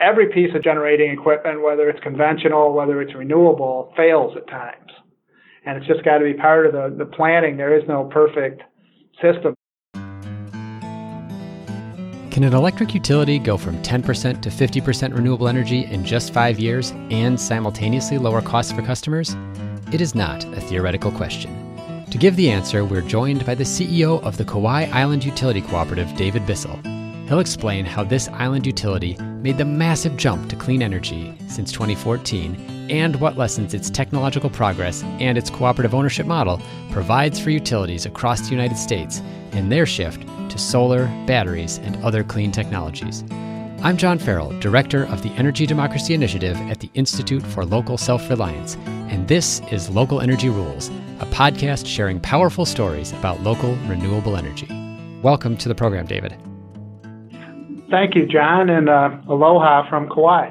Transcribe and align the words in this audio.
every 0.00 0.28
piece 0.32 0.54
of 0.54 0.62
generating 0.62 1.10
equipment, 1.10 1.62
whether 1.62 1.88
it's 1.88 2.00
conventional, 2.02 2.72
whether 2.72 3.00
it's 3.00 3.14
renewable, 3.14 3.92
fails 3.96 4.36
at 4.36 4.46
times. 4.48 4.90
And 5.64 5.78
it's 5.78 5.86
just 5.86 6.04
got 6.04 6.18
to 6.18 6.24
be 6.24 6.34
part 6.34 6.66
of 6.66 6.72
the, 6.72 6.94
the 6.96 7.06
planning. 7.06 7.56
There 7.56 7.76
is 7.76 7.86
no 7.88 8.04
perfect 8.04 8.62
system. 9.20 9.54
Can 12.30 12.44
an 12.44 12.52
electric 12.52 12.92
utility 12.92 13.38
go 13.38 13.56
from 13.56 13.82
10% 13.82 14.42
to 14.42 14.50
50% 14.50 15.14
renewable 15.14 15.48
energy 15.48 15.86
in 15.86 16.04
just 16.04 16.34
five 16.34 16.58
years 16.58 16.90
and 17.10 17.40
simultaneously 17.40 18.18
lower 18.18 18.42
costs 18.42 18.72
for 18.72 18.82
customers? 18.82 19.34
It 19.90 20.02
is 20.02 20.14
not 20.14 20.44
a 20.44 20.60
theoretical 20.60 21.10
question. 21.10 22.04
To 22.10 22.18
give 22.18 22.36
the 22.36 22.50
answer, 22.50 22.84
we're 22.84 23.00
joined 23.00 23.46
by 23.46 23.54
the 23.54 23.64
CEO 23.64 24.22
of 24.22 24.36
the 24.36 24.44
Kauai 24.44 24.84
Island 24.92 25.24
Utility 25.24 25.62
Cooperative, 25.62 26.14
David 26.16 26.46
Bissell. 26.46 26.78
He'll 27.26 27.40
explain 27.40 27.84
how 27.84 28.04
this 28.04 28.28
island 28.28 28.66
utility 28.66 29.16
made 29.42 29.58
the 29.58 29.64
massive 29.64 30.16
jump 30.16 30.48
to 30.48 30.54
clean 30.54 30.80
energy 30.80 31.36
since 31.48 31.72
2014 31.72 32.88
and 32.88 33.16
what 33.16 33.36
lessons 33.36 33.74
its 33.74 33.90
technological 33.90 34.48
progress 34.48 35.02
and 35.18 35.36
its 35.36 35.50
cooperative 35.50 35.92
ownership 35.92 36.24
model 36.24 36.62
provides 36.92 37.40
for 37.40 37.50
utilities 37.50 38.06
across 38.06 38.42
the 38.42 38.52
United 38.52 38.76
States 38.76 39.22
in 39.52 39.68
their 39.68 39.86
shift 39.86 40.22
to 40.50 40.56
solar, 40.56 41.06
batteries, 41.26 41.78
and 41.78 41.96
other 42.04 42.22
clean 42.22 42.52
technologies. 42.52 43.24
I'm 43.82 43.96
John 43.96 44.20
Farrell, 44.20 44.56
Director 44.60 45.06
of 45.06 45.24
the 45.24 45.30
Energy 45.30 45.66
Democracy 45.66 46.14
Initiative 46.14 46.56
at 46.70 46.78
the 46.78 46.90
Institute 46.94 47.42
for 47.42 47.64
Local 47.64 47.98
Self 47.98 48.30
Reliance, 48.30 48.76
and 48.86 49.26
this 49.26 49.60
is 49.72 49.90
Local 49.90 50.20
Energy 50.20 50.48
Rules, 50.48 50.90
a 51.18 51.26
podcast 51.26 51.86
sharing 51.86 52.20
powerful 52.20 52.64
stories 52.64 53.12
about 53.14 53.42
local 53.42 53.74
renewable 53.88 54.36
energy. 54.36 54.68
Welcome 55.22 55.56
to 55.56 55.68
the 55.68 55.74
program, 55.74 56.06
David. 56.06 56.36
Thank 57.90 58.14
you, 58.14 58.26
John, 58.26 58.68
and 58.68 58.88
uh, 58.88 59.10
aloha 59.28 59.88
from 59.88 60.08
Kauai. 60.08 60.50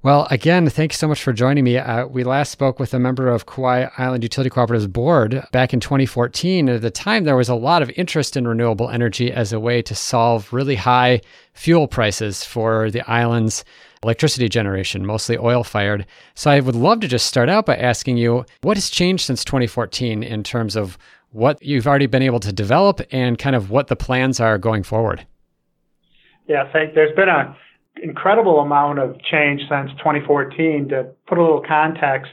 Well, 0.00 0.28
again, 0.30 0.70
thanks 0.70 0.96
so 0.96 1.08
much 1.08 1.20
for 1.20 1.32
joining 1.32 1.64
me. 1.64 1.76
Uh, 1.76 2.06
we 2.06 2.22
last 2.22 2.52
spoke 2.52 2.78
with 2.78 2.94
a 2.94 3.00
member 3.00 3.28
of 3.28 3.46
Kauai 3.46 3.88
Island 3.98 4.22
Utility 4.22 4.48
Cooperative's 4.48 4.86
board 4.86 5.42
back 5.50 5.74
in 5.74 5.80
2014. 5.80 6.68
At 6.68 6.82
the 6.82 6.90
time, 6.90 7.24
there 7.24 7.34
was 7.34 7.48
a 7.48 7.56
lot 7.56 7.82
of 7.82 7.90
interest 7.96 8.36
in 8.36 8.46
renewable 8.46 8.88
energy 8.90 9.32
as 9.32 9.52
a 9.52 9.58
way 9.58 9.82
to 9.82 9.96
solve 9.96 10.52
really 10.52 10.76
high 10.76 11.20
fuel 11.52 11.88
prices 11.88 12.44
for 12.44 12.92
the 12.92 13.02
island's 13.10 13.64
electricity 14.04 14.48
generation, 14.48 15.04
mostly 15.04 15.36
oil 15.36 15.64
fired. 15.64 16.06
So 16.36 16.52
I 16.52 16.60
would 16.60 16.76
love 16.76 17.00
to 17.00 17.08
just 17.08 17.26
start 17.26 17.48
out 17.48 17.66
by 17.66 17.76
asking 17.76 18.18
you 18.18 18.44
what 18.60 18.76
has 18.76 18.90
changed 18.90 19.24
since 19.24 19.44
2014 19.44 20.22
in 20.22 20.44
terms 20.44 20.76
of 20.76 20.96
what 21.32 21.60
you've 21.60 21.88
already 21.88 22.06
been 22.06 22.22
able 22.22 22.40
to 22.40 22.52
develop 22.52 23.00
and 23.10 23.36
kind 23.36 23.56
of 23.56 23.70
what 23.70 23.88
the 23.88 23.96
plans 23.96 24.38
are 24.38 24.58
going 24.58 24.84
forward. 24.84 25.26
Yeah, 26.48 26.64
thank, 26.72 26.94
there's 26.94 27.14
been 27.14 27.28
an 27.28 27.54
incredible 28.02 28.60
amount 28.60 28.98
of 28.98 29.20
change 29.22 29.60
since 29.68 29.90
2014. 29.98 30.88
To 30.88 31.10
put 31.26 31.38
a 31.38 31.42
little 31.42 31.62
context, 31.66 32.32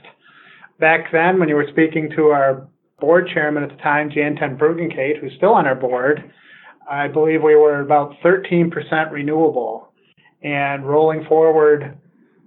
back 0.80 1.12
then 1.12 1.38
when 1.38 1.50
you 1.50 1.56
were 1.56 1.68
speaking 1.70 2.10
to 2.16 2.28
our 2.28 2.68
board 3.00 3.30
chairman 3.34 3.64
at 3.64 3.70
the 3.70 3.84
time, 3.84 4.10
Jan 4.10 4.36
Ten 4.38 4.58
Bruggencate, 4.58 5.20
who's 5.20 5.34
still 5.36 5.54
on 5.54 5.68
our 5.68 5.76
board, 5.76 6.32
I 6.90 7.10
believe 7.10 7.44
we 7.44 7.56
were 7.56 7.82
about 7.82 8.16
13% 8.24 8.72
renewable. 9.12 9.92
And 10.42 10.88
rolling 10.88 11.26
forward 11.28 11.98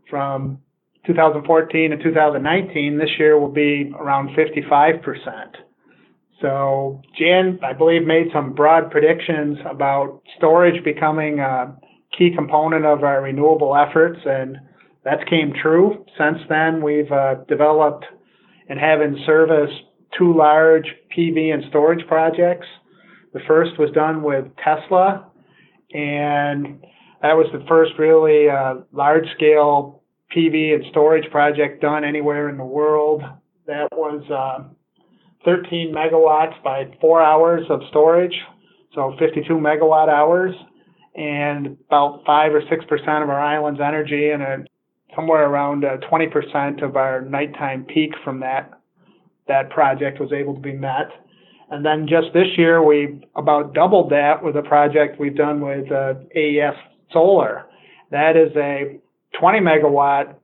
from 0.08 0.58
2014 1.06 1.90
to 1.90 2.02
2019, 2.02 2.96
this 2.96 3.10
year 3.18 3.38
will 3.38 3.52
be 3.52 3.92
around 3.98 4.30
55%. 4.30 5.02
So 6.40 7.02
Jan, 7.18 7.58
I 7.64 7.72
believe, 7.72 8.06
made 8.06 8.28
some 8.32 8.54
broad 8.54 8.90
predictions 8.90 9.58
about 9.68 10.22
storage 10.36 10.82
becoming 10.84 11.40
a 11.40 11.76
key 12.16 12.30
component 12.34 12.84
of 12.84 13.02
our 13.02 13.22
renewable 13.22 13.76
efforts, 13.76 14.20
and 14.24 14.56
that 15.04 15.28
came 15.28 15.52
true. 15.60 16.04
Since 16.16 16.38
then, 16.48 16.82
we've 16.82 17.10
uh, 17.10 17.36
developed 17.48 18.04
and 18.68 18.78
have 18.78 19.00
in 19.00 19.18
service 19.26 19.70
two 20.16 20.36
large 20.36 20.86
PV 21.16 21.52
and 21.52 21.64
storage 21.68 22.06
projects. 22.06 22.66
The 23.32 23.40
first 23.46 23.78
was 23.78 23.90
done 23.90 24.22
with 24.22 24.44
Tesla, 24.62 25.26
and 25.92 26.80
that 27.22 27.34
was 27.34 27.46
the 27.52 27.64
first 27.68 27.92
really 27.98 28.48
uh, 28.48 28.76
large-scale 28.92 30.02
PV 30.34 30.74
and 30.74 30.84
storage 30.90 31.28
project 31.30 31.82
done 31.82 32.04
anywhere 32.04 32.48
in 32.48 32.56
the 32.56 32.64
world. 32.64 33.22
That 33.66 33.88
was 33.92 34.22
uh, 34.30 34.68
13 35.48 35.94
megawatts 35.94 36.62
by 36.62 36.84
four 37.00 37.22
hours 37.22 37.64
of 37.70 37.80
storage, 37.88 38.34
so 38.94 39.14
52 39.18 39.54
megawatt 39.54 40.10
hours, 40.10 40.54
and 41.16 41.78
about 41.86 42.22
five 42.26 42.52
or 42.52 42.60
six 42.68 42.84
percent 42.84 43.22
of 43.22 43.30
our 43.30 43.40
island's 43.40 43.80
energy, 43.80 44.28
and 44.28 44.42
a, 44.42 44.58
somewhere 45.16 45.48
around 45.48 45.86
uh, 45.86 45.96
20% 46.12 46.82
of 46.84 46.96
our 46.96 47.22
nighttime 47.22 47.84
peak 47.84 48.10
from 48.22 48.40
that 48.40 48.78
that 49.46 49.70
project 49.70 50.20
was 50.20 50.30
able 50.34 50.54
to 50.54 50.60
be 50.60 50.74
met. 50.74 51.08
And 51.70 51.82
then 51.82 52.06
just 52.06 52.34
this 52.34 52.48
year, 52.58 52.82
we 52.84 53.26
about 53.34 53.72
doubled 53.72 54.10
that 54.10 54.44
with 54.44 54.54
a 54.56 54.62
project 54.62 55.18
we've 55.18 55.34
done 55.34 55.62
with 55.62 55.90
uh, 55.90 56.12
AES 56.36 56.74
Solar. 57.10 57.64
That 58.10 58.36
is 58.36 58.54
a 58.54 59.00
20 59.40 59.60
megawatt 59.60 60.34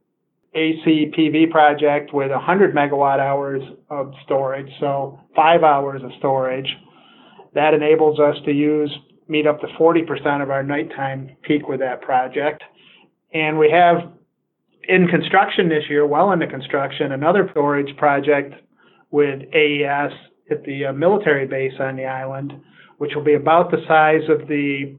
AC 0.54 1.10
PV 1.16 1.50
project 1.50 2.14
with 2.14 2.30
100 2.30 2.74
megawatt 2.74 3.18
hours 3.18 3.62
of 3.90 4.12
storage, 4.24 4.70
so 4.78 5.18
five 5.34 5.62
hours 5.62 6.02
of 6.02 6.10
storage. 6.18 6.68
That 7.54 7.74
enables 7.74 8.20
us 8.20 8.36
to 8.44 8.52
use 8.52 8.90
meet 9.28 9.46
up 9.46 9.60
to 9.60 9.66
40% 9.78 10.42
of 10.42 10.50
our 10.50 10.62
nighttime 10.62 11.36
peak 11.42 11.66
with 11.68 11.80
that 11.80 12.02
project. 12.02 12.62
And 13.32 13.58
we 13.58 13.70
have 13.70 14.12
in 14.88 15.08
construction 15.08 15.68
this 15.68 15.84
year, 15.88 16.06
well 16.06 16.32
into 16.32 16.46
construction, 16.46 17.12
another 17.12 17.48
storage 17.52 17.96
project 17.96 18.54
with 19.10 19.40
AES 19.54 20.12
at 20.50 20.62
the 20.64 20.86
uh, 20.86 20.92
military 20.92 21.46
base 21.46 21.72
on 21.80 21.96
the 21.96 22.04
island, 22.04 22.52
which 22.98 23.12
will 23.14 23.24
be 23.24 23.34
about 23.34 23.70
the 23.70 23.78
size 23.88 24.28
of 24.28 24.46
the 24.46 24.98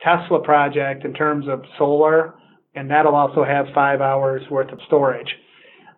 Tesla 0.00 0.42
project 0.42 1.04
in 1.04 1.14
terms 1.14 1.46
of 1.48 1.62
solar 1.78 2.34
and 2.74 2.90
that'll 2.90 3.14
also 3.14 3.44
have 3.44 3.66
five 3.74 4.00
hours 4.00 4.42
worth 4.50 4.72
of 4.72 4.78
storage. 4.86 5.28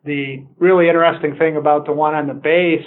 The 0.04 0.44
really 0.58 0.88
interesting 0.88 1.36
thing 1.36 1.56
about 1.56 1.86
the 1.86 1.92
one 1.92 2.14
on 2.14 2.26
the 2.26 2.34
base 2.34 2.86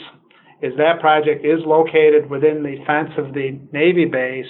is 0.62 0.74
that 0.78 1.00
project 1.00 1.46
is 1.46 1.60
located 1.66 2.30
within 2.30 2.64
the 2.64 2.84
fence 2.86 3.12
of 3.18 3.34
the 3.34 3.60
Navy 3.72 4.06
base, 4.06 4.48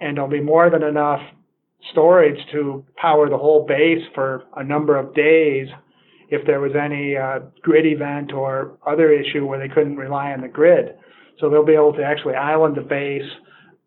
and 0.00 0.16
there'll 0.16 0.30
be 0.30 0.40
more 0.40 0.70
than 0.70 0.82
enough 0.82 1.20
storage 1.92 2.38
to 2.52 2.84
power 2.96 3.28
the 3.28 3.38
whole 3.38 3.64
base 3.66 4.02
for 4.14 4.44
a 4.56 4.64
number 4.64 4.96
of 4.96 5.14
days 5.14 5.68
if 6.28 6.44
there 6.46 6.60
was 6.60 6.72
any 6.74 7.16
uh, 7.16 7.38
grid 7.62 7.86
event 7.86 8.32
or 8.32 8.78
other 8.86 9.12
issue 9.12 9.46
where 9.46 9.60
they 9.60 9.72
couldn't 9.72 9.96
rely 9.96 10.32
on 10.32 10.40
the 10.40 10.48
grid. 10.48 10.96
So 11.38 11.48
they'll 11.48 11.64
be 11.64 11.74
able 11.74 11.92
to 11.94 12.02
actually 12.02 12.34
island 12.34 12.76
the 12.76 12.80
base 12.80 13.30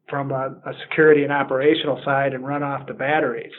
from 0.09 0.31
a, 0.31 0.55
a 0.65 0.73
security 0.87 1.23
and 1.23 1.33
operational 1.33 2.01
side 2.05 2.33
and 2.33 2.47
run 2.47 2.63
off 2.63 2.87
the 2.87 2.93
batteries. 2.93 3.51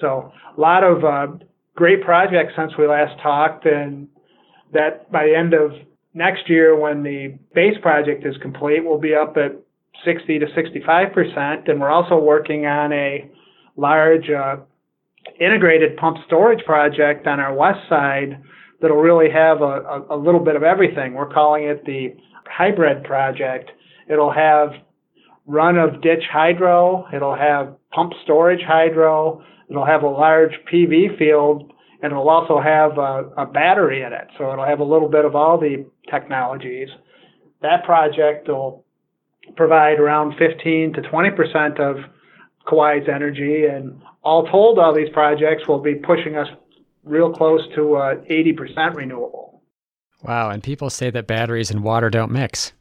So 0.00 0.32
a 0.56 0.60
lot 0.60 0.84
of 0.84 1.04
uh, 1.04 1.44
great 1.76 2.02
projects 2.02 2.52
since 2.56 2.72
we 2.78 2.86
last 2.86 3.20
talked, 3.22 3.66
and 3.66 4.08
that 4.72 5.10
by 5.10 5.26
the 5.26 5.34
end 5.34 5.54
of 5.54 5.72
next 6.14 6.48
year, 6.48 6.78
when 6.78 7.02
the 7.02 7.38
base 7.54 7.76
project 7.82 8.24
is 8.24 8.36
complete, 8.42 8.84
we'll 8.84 9.00
be 9.00 9.14
up 9.14 9.36
at 9.36 9.52
60 10.04 10.38
to 10.38 10.46
65 10.54 11.12
percent, 11.12 11.68
and 11.68 11.80
we're 11.80 11.90
also 11.90 12.18
working 12.18 12.66
on 12.66 12.92
a 12.92 13.30
large 13.76 14.28
uh, 14.30 14.56
integrated 15.40 15.96
pump 15.96 16.18
storage 16.26 16.64
project 16.64 17.26
on 17.26 17.40
our 17.40 17.54
west 17.54 17.80
side 17.88 18.42
that'll 18.80 18.96
really 18.96 19.30
have 19.30 19.60
a, 19.60 19.64
a, 20.10 20.16
a 20.16 20.18
little 20.18 20.40
bit 20.40 20.56
of 20.56 20.62
everything. 20.62 21.14
We're 21.14 21.32
calling 21.32 21.64
it 21.64 21.84
the 21.84 22.14
hybrid 22.46 23.04
project. 23.04 23.70
It'll 24.08 24.32
have 24.32 24.70
run 25.46 25.76
of 25.76 26.00
ditch 26.02 26.24
hydro. 26.30 27.06
It'll 27.12 27.36
have 27.36 27.74
pump 27.92 28.12
storage 28.24 28.62
hydro. 28.66 29.44
It'll 29.70 29.86
have 29.86 30.02
a 30.02 30.08
large 30.08 30.52
PV 30.70 31.16
field 31.16 31.72
and 32.02 32.12
it'll 32.12 32.28
also 32.28 32.60
have 32.60 32.98
a, 32.98 33.30
a, 33.36 33.46
battery 33.46 34.02
in 34.02 34.12
it. 34.12 34.28
So 34.38 34.52
it'll 34.52 34.66
have 34.66 34.80
a 34.80 34.84
little 34.84 35.08
bit 35.08 35.24
of 35.24 35.36
all 35.36 35.58
the 35.58 35.86
technologies. 36.10 36.88
That 37.62 37.84
project 37.84 38.48
will 38.48 38.84
provide 39.56 39.98
around 39.98 40.34
15 40.38 40.94
to 40.94 41.02
20 41.02 41.30
percent 41.32 41.78
of 41.78 41.96
Kauai's 42.66 43.08
energy, 43.08 43.64
and 43.66 44.00
all 44.22 44.46
told, 44.46 44.78
all 44.78 44.94
these 44.94 45.08
projects 45.12 45.66
will 45.66 45.80
be 45.80 45.94
pushing 45.94 46.36
us 46.36 46.46
real 47.04 47.32
close 47.32 47.62
to 47.74 47.96
uh, 47.96 48.14
80 48.28 48.52
percent 48.54 48.94
renewable. 48.94 49.62
Wow! 50.22 50.50
And 50.50 50.62
people 50.62 50.90
say 50.90 51.10
that 51.10 51.26
batteries 51.26 51.70
and 51.70 51.82
water 51.82 52.10
don't 52.10 52.30
mix. 52.30 52.72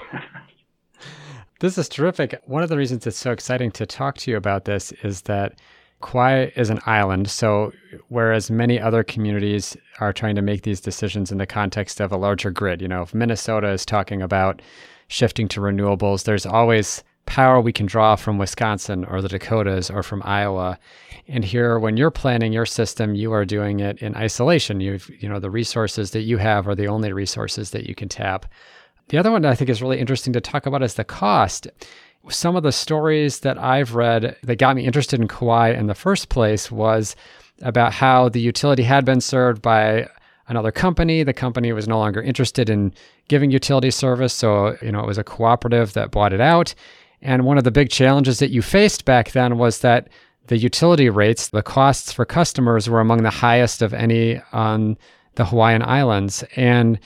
this 1.60 1.78
is 1.78 1.88
terrific. 1.88 2.40
One 2.44 2.62
of 2.62 2.68
the 2.68 2.76
reasons 2.76 3.06
it's 3.06 3.16
so 3.16 3.32
exciting 3.32 3.70
to 3.72 3.86
talk 3.86 4.18
to 4.18 4.30
you 4.30 4.36
about 4.36 4.64
this 4.64 4.92
is 5.02 5.22
that 5.22 5.58
Kauai 6.02 6.50
is 6.56 6.70
an 6.70 6.80
island, 6.86 7.30
so 7.30 7.72
whereas 8.08 8.50
many 8.50 8.80
other 8.80 9.04
communities 9.04 9.76
are 9.98 10.12
trying 10.12 10.34
to 10.34 10.42
make 10.42 10.62
these 10.62 10.80
decisions 10.80 11.30
in 11.30 11.38
the 11.38 11.46
context 11.46 12.00
of 12.00 12.12
a 12.12 12.16
larger 12.16 12.50
grid, 12.50 12.80
you 12.80 12.88
know, 12.88 13.02
if 13.02 13.14
Minnesota 13.14 13.68
is 13.68 13.84
talking 13.84 14.22
about 14.22 14.62
shifting 15.08 15.48
to 15.48 15.60
renewables, 15.60 16.24
there's 16.24 16.46
always 16.46 17.02
power 17.26 17.60
we 17.60 17.72
can 17.72 17.86
draw 17.86 18.16
from 18.16 18.38
Wisconsin 18.38 19.04
or 19.04 19.22
the 19.22 19.28
Dakotas 19.28 19.90
or 19.90 20.02
from 20.02 20.22
Iowa. 20.24 20.78
And 21.28 21.44
here, 21.44 21.78
when 21.78 21.96
you're 21.96 22.10
planning 22.10 22.52
your 22.52 22.66
system, 22.66 23.14
you 23.14 23.32
are 23.32 23.44
doing 23.44 23.80
it 23.80 23.98
in 23.98 24.16
isolation. 24.16 24.80
You've, 24.80 25.10
you 25.22 25.28
know, 25.28 25.38
the 25.38 25.50
resources 25.50 26.10
that 26.10 26.22
you 26.22 26.38
have 26.38 26.66
are 26.66 26.74
the 26.74 26.88
only 26.88 27.12
resources 27.12 27.70
that 27.70 27.88
you 27.88 27.94
can 27.94 28.08
tap. 28.08 28.46
The 29.08 29.18
other 29.18 29.30
one 29.30 29.44
I 29.44 29.54
think 29.54 29.70
is 29.70 29.82
really 29.82 30.00
interesting 30.00 30.32
to 30.32 30.40
talk 30.40 30.66
about 30.66 30.82
is 30.82 30.94
the 30.94 31.04
cost. 31.04 31.68
Some 32.28 32.54
of 32.54 32.62
the 32.62 32.72
stories 32.72 33.40
that 33.40 33.58
I've 33.58 33.94
read 33.94 34.36
that 34.42 34.56
got 34.56 34.76
me 34.76 34.84
interested 34.84 35.20
in 35.20 35.28
Kauai 35.28 35.72
in 35.72 35.86
the 35.86 35.94
first 35.94 36.28
place 36.28 36.70
was 36.70 37.16
about 37.62 37.92
how 37.92 38.28
the 38.28 38.40
utility 38.40 38.82
had 38.82 39.04
been 39.04 39.20
served 39.20 39.62
by 39.62 40.08
another 40.48 40.70
company. 40.70 41.22
The 41.22 41.32
company 41.32 41.72
was 41.72 41.88
no 41.88 41.98
longer 41.98 42.20
interested 42.20 42.68
in 42.68 42.92
giving 43.28 43.50
utility 43.50 43.90
service, 43.90 44.34
so 44.34 44.76
you 44.82 44.92
know 44.92 45.00
it 45.00 45.06
was 45.06 45.18
a 45.18 45.24
cooperative 45.24 45.94
that 45.94 46.10
bought 46.10 46.32
it 46.32 46.40
out. 46.40 46.74
And 47.22 47.44
one 47.44 47.58
of 47.58 47.64
the 47.64 47.70
big 47.70 47.90
challenges 47.90 48.38
that 48.38 48.50
you 48.50 48.62
faced 48.62 49.04
back 49.04 49.32
then 49.32 49.58
was 49.58 49.80
that 49.80 50.08
the 50.48 50.58
utility 50.58 51.08
rates, 51.08 51.48
the 51.48 51.62
costs 51.62 52.12
for 52.12 52.24
customers 52.24 52.88
were 52.88 53.00
among 53.00 53.22
the 53.22 53.30
highest 53.30 53.82
of 53.82 53.94
any 53.94 54.40
on 54.52 54.96
the 55.36 55.44
Hawaiian 55.44 55.82
Islands. 55.82 56.42
And 56.56 56.98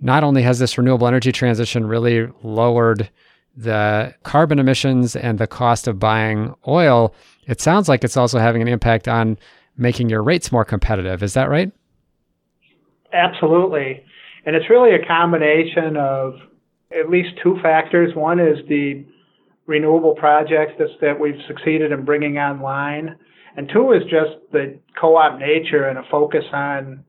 not 0.00 0.24
only 0.24 0.42
has 0.42 0.58
this 0.58 0.76
renewable 0.76 1.06
energy 1.06 1.32
transition 1.32 1.86
really 1.86 2.28
lowered 2.42 3.08
the 3.56 4.14
carbon 4.22 4.58
emissions 4.58 5.16
and 5.16 5.38
the 5.38 5.46
cost 5.46 5.88
of 5.88 5.98
buying 5.98 6.54
oil, 6.66 7.14
it 7.46 7.60
sounds 7.60 7.88
like 7.88 8.04
it's 8.04 8.16
also 8.16 8.38
having 8.38 8.62
an 8.62 8.68
impact 8.68 9.08
on 9.08 9.38
making 9.76 10.08
your 10.08 10.22
rates 10.22 10.52
more 10.52 10.64
competitive. 10.64 11.22
Is 11.22 11.34
that 11.34 11.48
right? 11.48 11.72
Absolutely. 13.12 14.04
And 14.46 14.56
it's 14.56 14.70
really 14.70 14.94
a 14.94 15.04
combination 15.04 15.96
of 15.96 16.34
at 16.98 17.10
least 17.10 17.30
two 17.42 17.58
factors. 17.62 18.14
One 18.14 18.40
is 18.40 18.58
the 18.68 19.04
renewable 19.66 20.14
projects 20.14 20.72
that's, 20.78 20.92
that 21.00 21.18
we've 21.18 21.40
succeeded 21.46 21.92
in 21.92 22.04
bringing 22.04 22.38
online. 22.38 23.16
And 23.56 23.68
two 23.72 23.92
is 23.92 24.02
just 24.04 24.36
the 24.52 24.78
co 24.98 25.16
op 25.16 25.38
nature 25.38 25.88
and 25.88 25.98
a 25.98 26.02
focus 26.10 26.44
on 26.52 27.04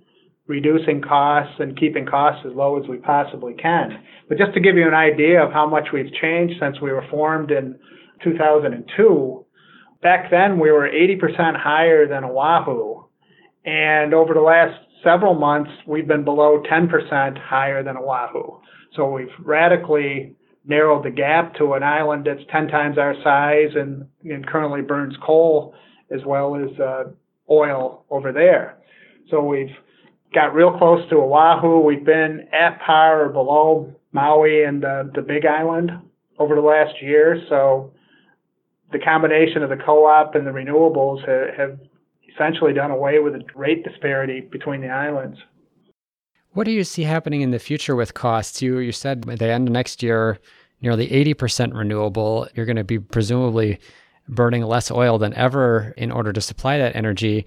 reducing 0.51 1.01
costs 1.01 1.55
and 1.59 1.79
keeping 1.79 2.05
costs 2.05 2.45
as 2.45 2.53
low 2.53 2.77
as 2.77 2.87
we 2.89 2.97
possibly 2.97 3.53
can. 3.53 4.03
But 4.27 4.37
just 4.37 4.53
to 4.53 4.59
give 4.59 4.75
you 4.75 4.85
an 4.85 4.93
idea 4.93 5.41
of 5.41 5.53
how 5.53 5.65
much 5.65 5.87
we've 5.93 6.13
changed 6.21 6.55
since 6.59 6.81
we 6.81 6.91
were 6.91 7.05
formed 7.09 7.51
in 7.51 7.79
2002, 8.21 9.45
back 10.03 10.29
then 10.29 10.59
we 10.59 10.69
were 10.69 10.89
80% 10.89 11.57
higher 11.57 12.05
than 12.05 12.25
Oahu. 12.25 13.05
And 13.63 14.13
over 14.13 14.33
the 14.33 14.41
last 14.41 14.77
several 15.03 15.35
months, 15.35 15.71
we've 15.87 16.07
been 16.07 16.25
below 16.25 16.61
10% 16.69 17.37
higher 17.39 17.81
than 17.81 17.95
Oahu. 17.95 18.59
So 18.97 19.09
we've 19.09 19.33
radically 19.39 20.35
narrowed 20.65 21.05
the 21.05 21.11
gap 21.11 21.55
to 21.55 21.73
an 21.73 21.83
island 21.83 22.27
that's 22.27 22.45
10 22.51 22.67
times 22.67 22.97
our 22.97 23.15
size 23.23 23.69
and, 23.75 24.05
and 24.25 24.45
currently 24.45 24.81
burns 24.81 25.15
coal 25.25 25.73
as 26.13 26.19
well 26.25 26.57
as 26.57 26.77
uh, 26.77 27.03
oil 27.49 28.03
over 28.09 28.33
there. 28.33 28.77
So 29.29 29.41
we've 29.41 29.73
got 30.33 30.53
real 30.53 30.77
close 30.77 31.07
to 31.09 31.15
Oahu. 31.17 31.79
We've 31.79 32.05
been 32.05 32.47
at 32.51 32.79
par 32.81 33.25
or 33.25 33.29
below 33.29 33.93
Maui 34.11 34.63
and 34.63 34.81
the, 34.81 35.11
the 35.13 35.21
Big 35.21 35.45
Island 35.45 35.91
over 36.39 36.55
the 36.55 36.61
last 36.61 37.01
year. 37.01 37.41
So 37.49 37.93
the 38.91 38.99
combination 38.99 39.63
of 39.63 39.69
the 39.69 39.77
co-op 39.77 40.35
and 40.35 40.45
the 40.45 40.51
renewables 40.51 41.19
have, 41.27 41.55
have 41.55 41.79
essentially 42.33 42.73
done 42.73 42.91
away 42.91 43.19
with 43.19 43.33
the 43.33 43.43
rate 43.55 43.83
disparity 43.83 44.41
between 44.41 44.81
the 44.81 44.89
islands. 44.89 45.37
What 46.53 46.65
do 46.65 46.71
you 46.71 46.83
see 46.83 47.03
happening 47.03 47.41
in 47.41 47.51
the 47.51 47.59
future 47.59 47.95
with 47.95 48.13
costs? 48.13 48.61
You 48.61 48.79
you 48.79 48.91
said 48.91 49.29
at 49.29 49.39
the 49.39 49.45
end 49.45 49.69
of 49.69 49.71
next 49.71 50.03
year, 50.03 50.37
nearly 50.81 51.07
80% 51.07 51.73
renewable. 51.73 52.47
You're 52.55 52.65
going 52.65 52.75
to 52.75 52.83
be 52.83 52.99
presumably 52.99 53.79
burning 54.27 54.63
less 54.63 54.91
oil 54.91 55.17
than 55.17 55.33
ever 55.35 55.93
in 55.97 56.11
order 56.11 56.33
to 56.33 56.41
supply 56.41 56.77
that 56.77 56.95
energy. 56.95 57.45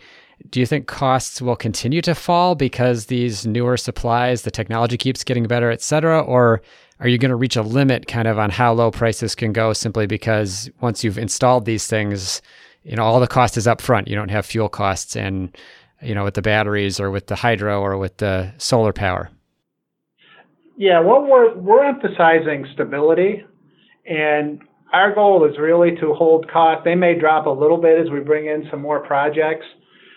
Do 0.50 0.60
you 0.60 0.66
think 0.66 0.86
costs 0.86 1.40
will 1.40 1.56
continue 1.56 2.02
to 2.02 2.14
fall 2.14 2.54
because 2.54 3.06
these 3.06 3.46
newer 3.46 3.76
supplies, 3.76 4.42
the 4.42 4.50
technology 4.50 4.96
keeps 4.96 5.24
getting 5.24 5.46
better, 5.46 5.70
et 5.70 5.82
cetera? 5.82 6.20
Or 6.20 6.60
are 7.00 7.08
you 7.08 7.18
going 7.18 7.30
to 7.30 7.36
reach 7.36 7.56
a 7.56 7.62
limit 7.62 8.06
kind 8.06 8.28
of 8.28 8.38
on 8.38 8.50
how 8.50 8.72
low 8.72 8.90
prices 8.90 9.34
can 9.34 9.52
go 9.52 9.72
simply 9.72 10.06
because 10.06 10.70
once 10.80 11.02
you've 11.02 11.18
installed 11.18 11.64
these 11.64 11.86
things, 11.86 12.42
you 12.82 12.96
know, 12.96 13.04
all 13.04 13.20
the 13.20 13.26
cost 13.26 13.56
is 13.56 13.66
up 13.66 13.80
front. 13.80 14.08
You 14.08 14.16
don't 14.16 14.30
have 14.30 14.46
fuel 14.46 14.68
costs 14.68 15.16
and, 15.16 15.56
you 16.02 16.14
know, 16.14 16.24
with 16.24 16.34
the 16.34 16.42
batteries 16.42 17.00
or 17.00 17.10
with 17.10 17.28
the 17.28 17.36
hydro 17.36 17.80
or 17.80 17.96
with 17.96 18.18
the 18.18 18.52
solar 18.58 18.92
power. 18.92 19.30
Yeah, 20.76 21.00
well, 21.00 21.22
we're, 21.22 21.54
we're 21.54 21.84
emphasizing 21.84 22.66
stability 22.74 23.44
and 24.06 24.60
our 24.92 25.14
goal 25.14 25.44
is 25.44 25.58
really 25.58 25.96
to 25.96 26.14
hold 26.14 26.50
costs. 26.50 26.82
They 26.84 26.94
may 26.94 27.18
drop 27.18 27.46
a 27.46 27.50
little 27.50 27.78
bit 27.78 27.98
as 27.98 28.10
we 28.10 28.20
bring 28.20 28.46
in 28.46 28.68
some 28.70 28.80
more 28.80 29.00
projects, 29.00 29.66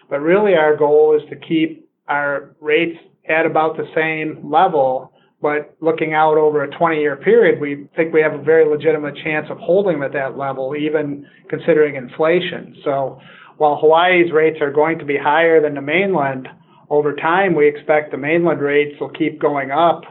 but 0.10 0.20
really 0.20 0.56
our 0.56 0.76
goal 0.76 1.20
is 1.20 1.28
to 1.30 1.36
keep 1.36 1.90
our 2.08 2.56
rates 2.62 2.98
at 3.28 3.46
about 3.46 3.78
the 3.78 3.86
same 3.96 4.50
level 4.50 5.12
but 5.42 5.76
looking 5.82 6.14
out 6.14 6.38
over 6.38 6.64
a 6.64 6.78
20 6.78 7.00
year 7.00 7.16
period, 7.16 7.62
we 7.62 7.88
think 7.96 8.12
we 8.14 8.22
have 8.22 8.34
a 8.34 8.42
very 8.42 8.66
legitimate 8.66 9.16
chance 9.24 9.48
of 9.50 9.58
holding 9.60 10.02
at 10.02 10.14
that 10.14 10.38
level, 10.38 10.76
even 10.76 11.28
considering 11.48 11.96
inflation. 11.96 12.76
So 12.84 13.20
while 13.58 13.78
Hawaii's 13.80 14.32
rates 14.32 14.58
are 14.62 14.72
going 14.72 14.98
to 15.00 15.06
be 15.06 15.18
higher 15.18 15.62
than 15.62 15.76
the 15.76 15.82
mainland, 15.82 16.48
over 16.90 17.16
time 17.16 17.54
we 17.54 17.68
expect 17.68 18.12
the 18.12 18.18
mainland 18.18 18.62
rates 18.62 19.00
will 19.00 19.10
keep 19.10 19.40
going 19.40 19.70
up 19.70 20.02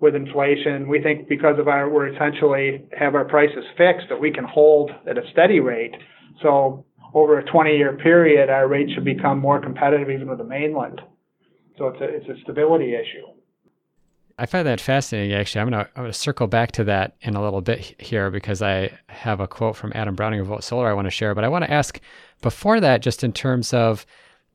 with 0.00 0.16
inflation. 0.16 0.88
We 0.88 1.00
think 1.00 1.28
because 1.28 1.60
of 1.60 1.68
our, 1.68 1.88
we're 1.88 2.12
essentially 2.12 2.84
have 2.98 3.14
our 3.14 3.24
prices 3.24 3.64
fixed 3.76 4.08
that 4.08 4.20
we 4.20 4.32
can 4.32 4.44
hold 4.44 4.90
at 5.08 5.16
a 5.16 5.22
steady 5.30 5.60
rate. 5.60 5.94
So 6.42 6.84
over 7.14 7.38
a 7.38 7.44
20 7.44 7.76
year 7.76 7.96
period, 7.96 8.50
our 8.50 8.68
rates 8.68 8.92
should 8.92 9.04
become 9.04 9.38
more 9.38 9.60
competitive 9.60 10.10
even 10.10 10.28
with 10.28 10.38
the 10.38 10.44
mainland. 10.44 11.00
So 11.78 11.88
it's 11.88 12.00
a, 12.00 12.04
it's 12.04 12.28
a 12.28 12.42
stability 12.42 12.94
issue. 12.94 13.26
I 14.38 14.46
find 14.46 14.66
that 14.66 14.80
fascinating. 14.80 15.36
Actually, 15.36 15.60
I'm 15.60 15.70
gonna 15.70 15.88
I'm 15.94 16.04
gonna 16.04 16.12
circle 16.12 16.46
back 16.46 16.72
to 16.72 16.84
that 16.84 17.16
in 17.20 17.36
a 17.36 17.42
little 17.42 17.60
bit 17.60 18.00
here 18.00 18.30
because 18.30 18.62
I 18.62 18.90
have 19.08 19.40
a 19.40 19.46
quote 19.46 19.76
from 19.76 19.92
Adam 19.94 20.14
Browning 20.14 20.40
of 20.40 20.64
Solar 20.64 20.88
I 20.88 20.94
want 20.94 21.06
to 21.06 21.10
share. 21.10 21.34
But 21.34 21.44
I 21.44 21.48
want 21.48 21.64
to 21.64 21.70
ask 21.70 22.00
before 22.40 22.80
that, 22.80 23.02
just 23.02 23.22
in 23.22 23.32
terms 23.32 23.72
of 23.74 24.06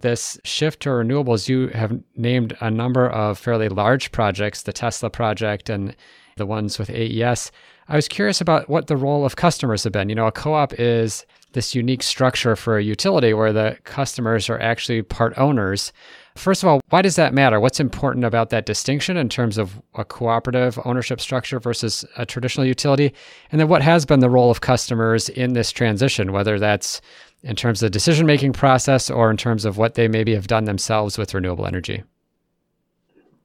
this 0.02 0.40
shift 0.44 0.82
to 0.82 0.90
renewables, 0.90 1.48
you 1.48 1.70
have 1.70 2.00
named 2.16 2.56
a 2.60 2.70
number 2.70 3.10
of 3.10 3.38
fairly 3.38 3.70
large 3.70 4.12
projects, 4.12 4.64
the 4.64 4.74
Tesla 4.74 5.10
project 5.10 5.70
and 5.70 5.96
the 6.38 6.46
ones 6.46 6.78
with 6.78 6.90
AES. 6.90 7.52
I 7.90 7.96
was 7.96 8.08
curious 8.08 8.42
about 8.42 8.70
what 8.70 8.88
the 8.88 8.98
role 8.98 9.26
of 9.26 9.36
customers 9.36 9.84
have 9.84 9.94
been. 9.94 10.10
You 10.10 10.16
know, 10.16 10.28
a 10.28 10.32
co-op 10.32 10.74
is 10.78 11.26
this 11.54 11.74
unique 11.74 12.04
structure 12.04 12.56
for 12.56 12.78
a 12.78 12.84
utility 12.84 13.34
where 13.34 13.54
the 13.54 13.78
customers 13.86 14.50
are 14.50 14.60
actually 14.60 15.02
part 15.02 15.38
owners. 15.38 15.94
First 16.36 16.62
of 16.62 16.70
all, 16.70 16.82
why 16.90 17.02
does 17.02 17.16
that 17.16 17.34
matter? 17.34 17.60
What's 17.60 17.80
important 17.80 18.26
about 18.26 18.50
that 18.50 18.66
distinction 18.66 19.16
in 19.18 19.30
terms 19.30 19.58
of 19.58 19.82
a 19.96 20.04
cooperative 20.04 20.78
ownership 20.86 21.22
structure 21.22 21.60
versus 21.60 22.06
a 22.18 22.26
traditional 22.26 22.68
utility? 22.68 23.14
And 23.52 23.60
then 23.60 23.70
what 23.70 23.82
has 23.82 24.06
been 24.06 24.20
the 24.20 24.30
role 24.30 24.52
of 24.52 24.62
customers 24.62 25.30
in 25.30 25.54
this 25.54 25.72
transition, 25.72 26.34
whether 26.34 26.60
that's 26.60 27.02
in 27.42 27.56
terms 27.56 27.82
of 27.82 27.88
the 27.88 27.92
decision 27.92 28.26
making 28.26 28.54
process 28.54 29.10
or 29.10 29.32
in 29.32 29.38
terms 29.38 29.64
of 29.64 29.78
what 29.78 29.96
they 29.96 30.08
maybe 30.08 30.36
have 30.36 30.48
done 30.48 30.66
themselves 30.66 31.18
with 31.18 31.34
renewable 31.34 31.66
energy? 31.66 32.04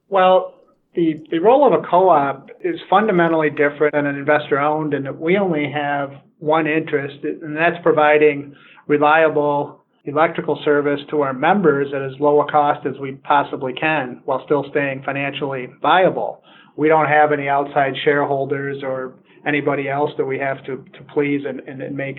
Well, 0.09 0.53
the, 0.95 1.25
the 1.31 1.39
role 1.39 1.67
of 1.67 1.73
a 1.73 1.87
co 1.87 2.09
op 2.11 2.51
is 2.63 2.77
fundamentally 2.91 3.51
different 3.51 3.95
than 3.95 4.07
an 4.07 4.17
investor 4.17 4.59
owned, 4.59 4.95
and 4.95 5.19
we 5.19 5.39
only 5.39 5.71
have 5.73 6.11
one 6.39 6.67
interest, 6.67 7.25
and 7.25 7.57
that's 7.57 7.77
providing 7.83 8.55
reliable 8.87 9.81
electrical 10.05 10.61
service 10.65 11.01
to 11.09 11.21
our 11.21 11.33
members 11.33 11.89
at 11.95 12.03
as 12.03 12.19
low 12.19 12.41
a 12.41 12.51
cost 12.51 12.85
as 12.87 12.99
we 13.01 13.13
possibly 13.13 13.73
can 13.73 14.21
while 14.25 14.43
still 14.45 14.65
staying 14.71 15.03
financially 15.05 15.69
viable. 15.81 16.43
We 16.77 16.89
don't 16.89 17.07
have 17.07 17.33
any 17.33 17.49
outside 17.49 17.93
shareholders 18.05 18.83
or 18.83 19.15
anybody 19.47 19.89
else 19.89 20.11
that 20.19 20.25
we 20.25 20.39
have 20.39 20.59
to, 20.65 20.85
to 20.95 21.05
please 21.15 21.43
and, 21.49 21.61
and, 21.61 21.81
and 21.81 21.97
make 21.97 22.17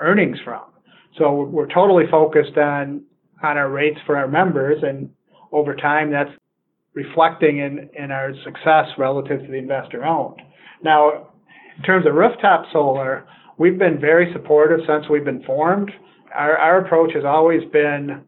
earnings 0.00 0.38
from. 0.44 0.62
So 1.18 1.42
we're 1.42 1.68
totally 1.68 2.04
focused 2.10 2.56
on 2.56 3.02
on 3.42 3.58
our 3.58 3.68
rates 3.68 3.98
for 4.06 4.16
our 4.16 4.26
members 4.26 4.82
and 4.82 5.10
over 5.52 5.76
time 5.76 6.10
that's 6.10 6.30
reflecting 6.96 7.58
in, 7.58 7.88
in 7.96 8.10
our 8.10 8.32
success 8.42 8.86
relative 8.98 9.42
to 9.42 9.46
the 9.46 9.58
investor 9.58 10.04
owned. 10.04 10.42
Now, 10.82 11.28
in 11.76 11.82
terms 11.84 12.06
of 12.06 12.14
rooftop 12.14 12.64
solar, 12.72 13.24
we've 13.58 13.78
been 13.78 14.00
very 14.00 14.32
supportive 14.32 14.80
since 14.88 15.08
we've 15.08 15.24
been 15.24 15.44
formed 15.44 15.92
our, 16.36 16.56
our 16.58 16.84
approach 16.84 17.12
has 17.14 17.24
always 17.24 17.62
been 17.72 18.24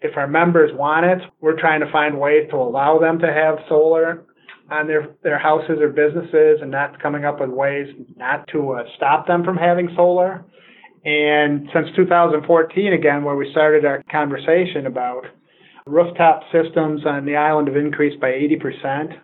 if 0.00 0.16
our 0.16 0.26
members 0.26 0.70
want 0.74 1.06
it, 1.06 1.18
we're 1.40 1.58
trying 1.58 1.80
to 1.80 1.90
find 1.90 2.18
ways 2.20 2.46
to 2.50 2.56
allow 2.56 2.98
them 2.98 3.18
to 3.20 3.26
have 3.26 3.56
solar 3.68 4.24
on 4.70 4.86
their, 4.86 5.14
their 5.22 5.38
houses 5.38 5.78
or 5.80 5.88
businesses 5.88 6.58
and 6.60 6.70
not 6.70 7.00
coming 7.00 7.24
up 7.24 7.40
with 7.40 7.48
ways 7.48 7.86
not 8.16 8.46
to 8.48 8.72
uh, 8.72 8.82
stop 8.96 9.26
them 9.26 9.44
from 9.44 9.56
having 9.56 9.88
solar. 9.96 10.44
And 11.06 11.68
since 11.72 11.88
2014, 11.96 12.92
again, 12.92 13.24
where 13.24 13.36
we 13.36 13.50
started 13.50 13.84
our 13.86 14.02
conversation 14.10 14.86
about 14.86 15.24
rooftop 15.86 16.42
systems 16.50 17.04
on 17.04 17.26
the 17.26 17.36
island 17.36 17.68
have 17.68 17.76
increased 17.76 18.20
by 18.20 18.30
80%. 18.30 19.14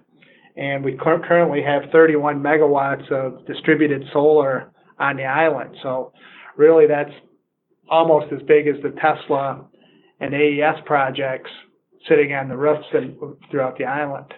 And 0.56 0.84
we 0.84 0.98
currently 1.00 1.62
have 1.62 1.90
31 1.90 2.42
megawatts 2.42 3.10
of 3.10 3.46
distributed 3.46 4.04
solar 4.12 4.70
on 4.98 5.16
the 5.16 5.24
island. 5.24 5.74
So 5.82 6.12
really 6.56 6.86
that's 6.86 7.12
almost 7.88 8.32
as 8.32 8.40
big 8.46 8.66
as 8.66 8.76
the 8.82 8.90
Tesla 9.00 9.64
and 10.20 10.34
AES 10.34 10.82
projects 10.84 11.50
sitting 12.08 12.34
on 12.34 12.48
the 12.48 12.56
roofs 12.56 12.86
and 12.92 13.16
throughout 13.50 13.78
the 13.78 13.84
island. 13.84 14.32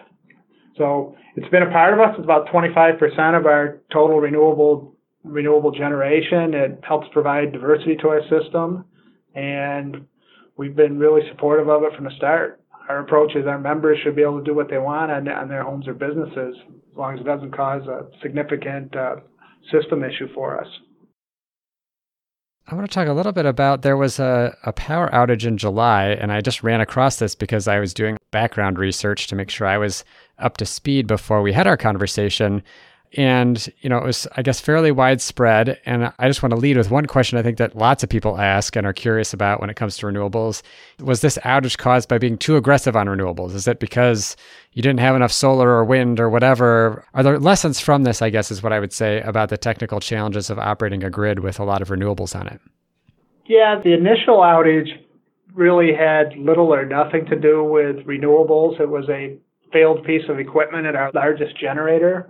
So 0.77 1.15
it's 1.35 1.49
been 1.49 1.63
a 1.63 1.71
part 1.71 1.93
of 1.93 1.99
us. 1.99 2.15
It's 2.17 2.23
about 2.23 2.47
25% 2.47 3.37
of 3.37 3.45
our 3.45 3.81
total 3.91 4.19
renewable 4.19 4.95
renewable 5.23 5.71
generation. 5.71 6.53
It 6.53 6.79
helps 6.85 7.07
provide 7.13 7.53
diversity 7.53 7.95
to 7.97 8.09
our 8.09 8.21
system, 8.23 8.83
and 9.35 10.05
we've 10.57 10.75
been 10.75 10.99
really 10.99 11.21
supportive 11.29 11.69
of 11.69 11.83
it 11.83 11.95
from 11.95 12.05
the 12.05 12.15
start. 12.17 12.61
Our 12.89 12.99
approach 12.99 13.35
is 13.35 13.47
our 13.47 13.59
members 13.59 13.97
should 14.03 14.15
be 14.15 14.23
able 14.23 14.39
to 14.39 14.43
do 14.43 14.53
what 14.53 14.69
they 14.69 14.77
want 14.77 15.11
on, 15.11 15.27
on 15.27 15.47
their 15.47 15.63
homes 15.63 15.87
or 15.87 15.93
businesses, 15.93 16.55
as 16.91 16.97
long 16.97 17.13
as 17.15 17.21
it 17.21 17.25
doesn't 17.25 17.55
cause 17.55 17.87
a 17.87 18.07
significant 18.21 18.95
uh, 18.95 19.15
system 19.71 20.03
issue 20.03 20.27
for 20.33 20.59
us. 20.59 20.67
I 22.67 22.75
want 22.75 22.89
to 22.89 22.93
talk 22.93 23.07
a 23.09 23.13
little 23.13 23.33
bit 23.33 23.45
about 23.45 23.81
there 23.81 23.97
was 23.97 24.19
a, 24.19 24.55
a 24.63 24.71
power 24.71 25.09
outage 25.11 25.45
in 25.45 25.57
July, 25.57 26.07
and 26.09 26.31
I 26.31 26.39
just 26.39 26.63
ran 26.63 26.79
across 26.79 27.17
this 27.17 27.35
because 27.35 27.67
I 27.67 27.79
was 27.79 27.93
doing 27.93 28.17
background 28.31 28.79
research 28.79 29.27
to 29.27 29.35
make 29.35 29.49
sure 29.49 29.67
I 29.67 29.77
was 29.77 30.05
up 30.39 30.57
to 30.57 30.65
speed 30.65 31.05
before 31.05 31.41
we 31.41 31.51
had 31.51 31.67
our 31.67 31.75
conversation. 31.75 32.63
And, 33.15 33.71
you 33.81 33.89
know, 33.89 33.97
it 33.97 34.03
was, 34.03 34.27
I 34.35 34.41
guess, 34.41 34.59
fairly 34.59 34.91
widespread. 34.91 35.79
And 35.85 36.11
I 36.17 36.27
just 36.27 36.41
want 36.41 36.51
to 36.51 36.59
lead 36.59 36.77
with 36.77 36.89
one 36.89 37.05
question 37.05 37.37
I 37.37 37.43
think 37.43 37.57
that 37.57 37.75
lots 37.75 38.03
of 38.03 38.09
people 38.09 38.39
ask 38.39 38.75
and 38.75 38.87
are 38.87 38.93
curious 38.93 39.33
about 39.33 39.61
when 39.61 39.69
it 39.69 39.75
comes 39.75 39.97
to 39.97 40.07
renewables. 40.07 40.63
Was 40.99 41.21
this 41.21 41.37
outage 41.39 41.77
caused 41.77 42.09
by 42.09 42.17
being 42.17 42.37
too 42.37 42.55
aggressive 42.55 42.95
on 42.95 43.07
renewables? 43.07 43.53
Is 43.53 43.67
it 43.67 43.79
because 43.79 44.35
you 44.71 44.81
didn't 44.81 44.99
have 44.99 45.15
enough 45.15 45.31
solar 45.31 45.69
or 45.69 45.85
wind 45.85 46.19
or 46.19 46.29
whatever? 46.29 47.05
Are 47.13 47.21
there 47.21 47.39
lessons 47.39 47.79
from 47.79 48.03
this, 48.03 48.21
I 48.21 48.31
guess, 48.31 48.49
is 48.49 48.63
what 48.63 48.73
I 48.73 48.79
would 48.79 48.93
say 48.93 49.21
about 49.21 49.49
the 49.49 49.57
technical 49.57 49.99
challenges 49.99 50.49
of 50.49 50.57
operating 50.57 51.03
a 51.03 51.09
grid 51.11 51.39
with 51.39 51.59
a 51.59 51.63
lot 51.63 51.81
of 51.81 51.89
renewables 51.89 52.35
on 52.39 52.47
it? 52.47 52.59
Yeah, 53.45 53.79
the 53.83 53.93
initial 53.93 54.37
outage 54.37 54.89
really 55.53 55.93
had 55.93 56.35
little 56.37 56.73
or 56.73 56.85
nothing 56.85 57.25
to 57.27 57.35
do 57.39 57.63
with 57.63 57.97
renewables. 58.07 58.79
It 58.79 58.89
was 58.89 59.07
a 59.09 59.37
failed 59.71 60.03
piece 60.03 60.27
of 60.29 60.39
equipment 60.39 60.87
at 60.87 60.95
our 60.95 61.11
largest 61.13 61.59
generator. 61.59 62.29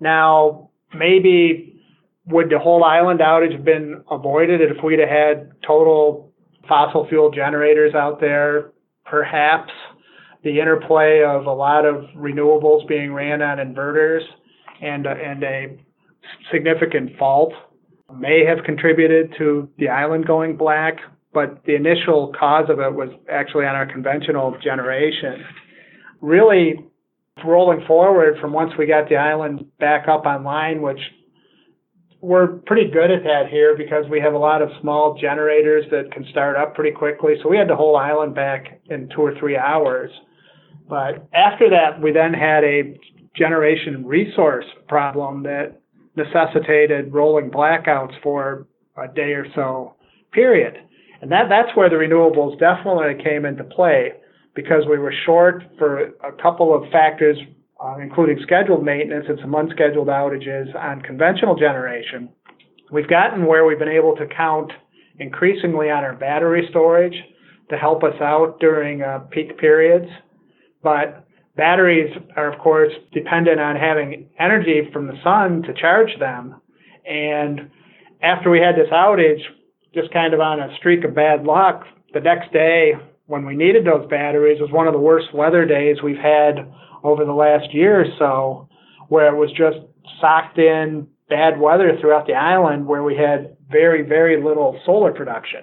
Now, 0.00 0.70
maybe 0.94 1.82
would 2.26 2.50
the 2.50 2.58
whole 2.58 2.84
island 2.84 3.20
outage 3.20 3.52
have 3.52 3.64
been 3.64 4.02
avoided 4.10 4.60
if 4.60 4.82
we'd 4.82 4.98
have 4.98 5.08
had 5.08 5.52
total 5.66 6.32
fossil 6.68 7.06
fuel 7.08 7.30
generators 7.30 7.94
out 7.94 8.20
there? 8.20 8.72
Perhaps 9.04 9.72
the 10.42 10.60
interplay 10.60 11.22
of 11.22 11.46
a 11.46 11.52
lot 11.52 11.84
of 11.84 12.04
renewables 12.16 12.86
being 12.88 13.12
ran 13.12 13.42
on 13.42 13.58
inverters 13.58 14.22
and 14.80 15.06
a, 15.06 15.10
and 15.10 15.42
a 15.42 15.78
significant 16.52 17.16
fault 17.18 17.52
may 18.16 18.44
have 18.44 18.64
contributed 18.64 19.34
to 19.38 19.68
the 19.78 19.88
island 19.88 20.26
going 20.26 20.56
black, 20.56 20.94
but 21.32 21.62
the 21.64 21.74
initial 21.74 22.32
cause 22.38 22.68
of 22.68 22.80
it 22.80 22.92
was 22.92 23.10
actually 23.30 23.64
on 23.64 23.74
our 23.74 23.86
conventional 23.86 24.56
generation. 24.62 25.44
Really, 26.20 26.84
rolling 27.44 27.84
forward 27.86 28.38
from 28.40 28.52
once 28.52 28.72
we 28.78 28.86
got 28.86 29.08
the 29.08 29.16
island 29.16 29.66
back 29.78 30.08
up 30.08 30.26
online, 30.26 30.82
which 30.82 31.00
we're 32.20 32.48
pretty 32.66 32.90
good 32.90 33.10
at 33.10 33.22
that 33.24 33.48
here 33.50 33.76
because 33.76 34.04
we 34.10 34.20
have 34.20 34.34
a 34.34 34.38
lot 34.38 34.60
of 34.60 34.68
small 34.80 35.18
generators 35.18 35.84
that 35.90 36.12
can 36.12 36.26
start 36.30 36.56
up 36.56 36.74
pretty 36.74 36.90
quickly. 36.90 37.34
So 37.42 37.48
we 37.48 37.56
had 37.56 37.68
the 37.68 37.76
whole 37.76 37.96
island 37.96 38.34
back 38.34 38.80
in 38.90 39.08
two 39.08 39.22
or 39.22 39.38
three 39.38 39.56
hours. 39.56 40.10
But 40.88 41.26
after 41.32 41.70
that, 41.70 42.00
we 42.02 42.12
then 42.12 42.34
had 42.34 42.64
a 42.64 42.98
generation 43.34 44.04
resource 44.04 44.66
problem 44.88 45.42
that 45.44 45.80
necessitated 46.16 47.12
rolling 47.12 47.50
blackouts 47.50 48.20
for 48.22 48.66
a 48.96 49.08
day 49.08 49.32
or 49.32 49.46
so 49.54 49.94
period. 50.32 50.76
And 51.22 51.30
that, 51.32 51.48
that's 51.48 51.74
where 51.76 51.88
the 51.88 51.96
renewables 51.96 52.58
definitely 52.58 53.22
came 53.22 53.44
into 53.44 53.64
play 53.64 54.12
because 54.54 54.84
we 54.88 54.98
were 54.98 55.14
short 55.24 55.62
for 55.78 56.12
a 56.24 56.32
couple 56.42 56.74
of 56.74 56.90
factors, 56.90 57.38
uh, 57.82 57.96
including 57.98 58.38
scheduled 58.42 58.84
maintenance 58.84 59.26
and 59.28 59.38
some 59.40 59.54
unscheduled 59.54 60.08
outages 60.08 60.74
on 60.74 61.00
conventional 61.02 61.54
generation. 61.54 62.28
We've 62.92 63.08
gotten 63.08 63.46
where 63.46 63.64
we've 63.64 63.78
been 63.78 63.88
able 63.88 64.16
to 64.16 64.26
count 64.26 64.72
increasingly 65.18 65.90
on 65.90 66.02
our 66.02 66.14
battery 66.14 66.66
storage 66.70 67.14
to 67.68 67.76
help 67.76 68.02
us 68.02 68.20
out 68.20 68.58
during 68.58 69.02
uh, 69.02 69.20
peak 69.30 69.58
periods. 69.58 70.10
But 70.82 71.24
batteries 71.56 72.12
are, 72.36 72.52
of 72.52 72.58
course, 72.58 72.92
dependent 73.12 73.60
on 73.60 73.76
having 73.76 74.28
energy 74.38 74.88
from 74.92 75.06
the 75.06 75.14
sun 75.22 75.62
to 75.62 75.74
charge 75.74 76.10
them. 76.18 76.60
And 77.06 77.70
after 78.22 78.50
we 78.50 78.58
had 78.58 78.74
this 78.74 78.90
outage, 78.92 79.40
just 79.94 80.12
kind 80.12 80.34
of 80.34 80.40
on 80.40 80.60
a 80.60 80.74
streak 80.78 81.04
of 81.04 81.14
bad 81.14 81.44
luck, 81.44 81.84
the 82.12 82.20
next 82.20 82.52
day 82.52 82.92
when 83.30 83.46
we 83.46 83.54
needed 83.54 83.86
those 83.86 84.10
batteries 84.10 84.60
was 84.60 84.72
one 84.72 84.88
of 84.88 84.92
the 84.92 84.98
worst 84.98 85.32
weather 85.32 85.64
days 85.64 86.02
we've 86.02 86.18
had 86.18 86.66
over 87.04 87.24
the 87.24 87.32
last 87.32 87.72
year 87.72 88.00
or 88.00 88.06
so, 88.18 88.68
where 89.06 89.32
it 89.32 89.38
was 89.38 89.50
just 89.50 89.78
socked 90.20 90.58
in 90.58 91.06
bad 91.28 91.60
weather 91.60 91.96
throughout 92.00 92.26
the 92.26 92.34
island 92.34 92.84
where 92.84 93.04
we 93.04 93.14
had 93.14 93.56
very, 93.70 94.02
very 94.02 94.42
little 94.42 94.80
solar 94.84 95.12
production. 95.12 95.60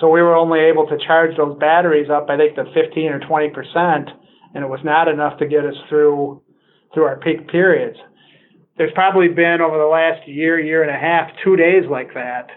So 0.00 0.10
we 0.10 0.20
were 0.20 0.34
only 0.34 0.58
able 0.58 0.84
to 0.88 0.98
charge 1.06 1.36
those 1.36 1.56
batteries 1.60 2.10
up, 2.10 2.26
I 2.28 2.36
think, 2.36 2.56
to 2.56 2.64
15 2.74 3.06
or 3.06 3.20
20 3.20 3.50
percent, 3.50 4.10
and 4.52 4.64
it 4.64 4.68
was 4.68 4.80
not 4.82 5.06
enough 5.06 5.38
to 5.38 5.46
get 5.46 5.64
us 5.64 5.78
through 5.88 6.42
through 6.92 7.04
our 7.04 7.20
peak 7.20 7.46
periods. 7.46 7.98
There's 8.78 8.92
probably 8.96 9.28
been 9.28 9.60
over 9.60 9.78
the 9.78 9.84
last 9.84 10.26
year, 10.26 10.58
year 10.58 10.82
and 10.82 10.90
a 10.90 10.98
half, 10.98 11.30
two 11.44 11.54
days 11.54 11.84
like 11.88 12.14
that, 12.14 12.48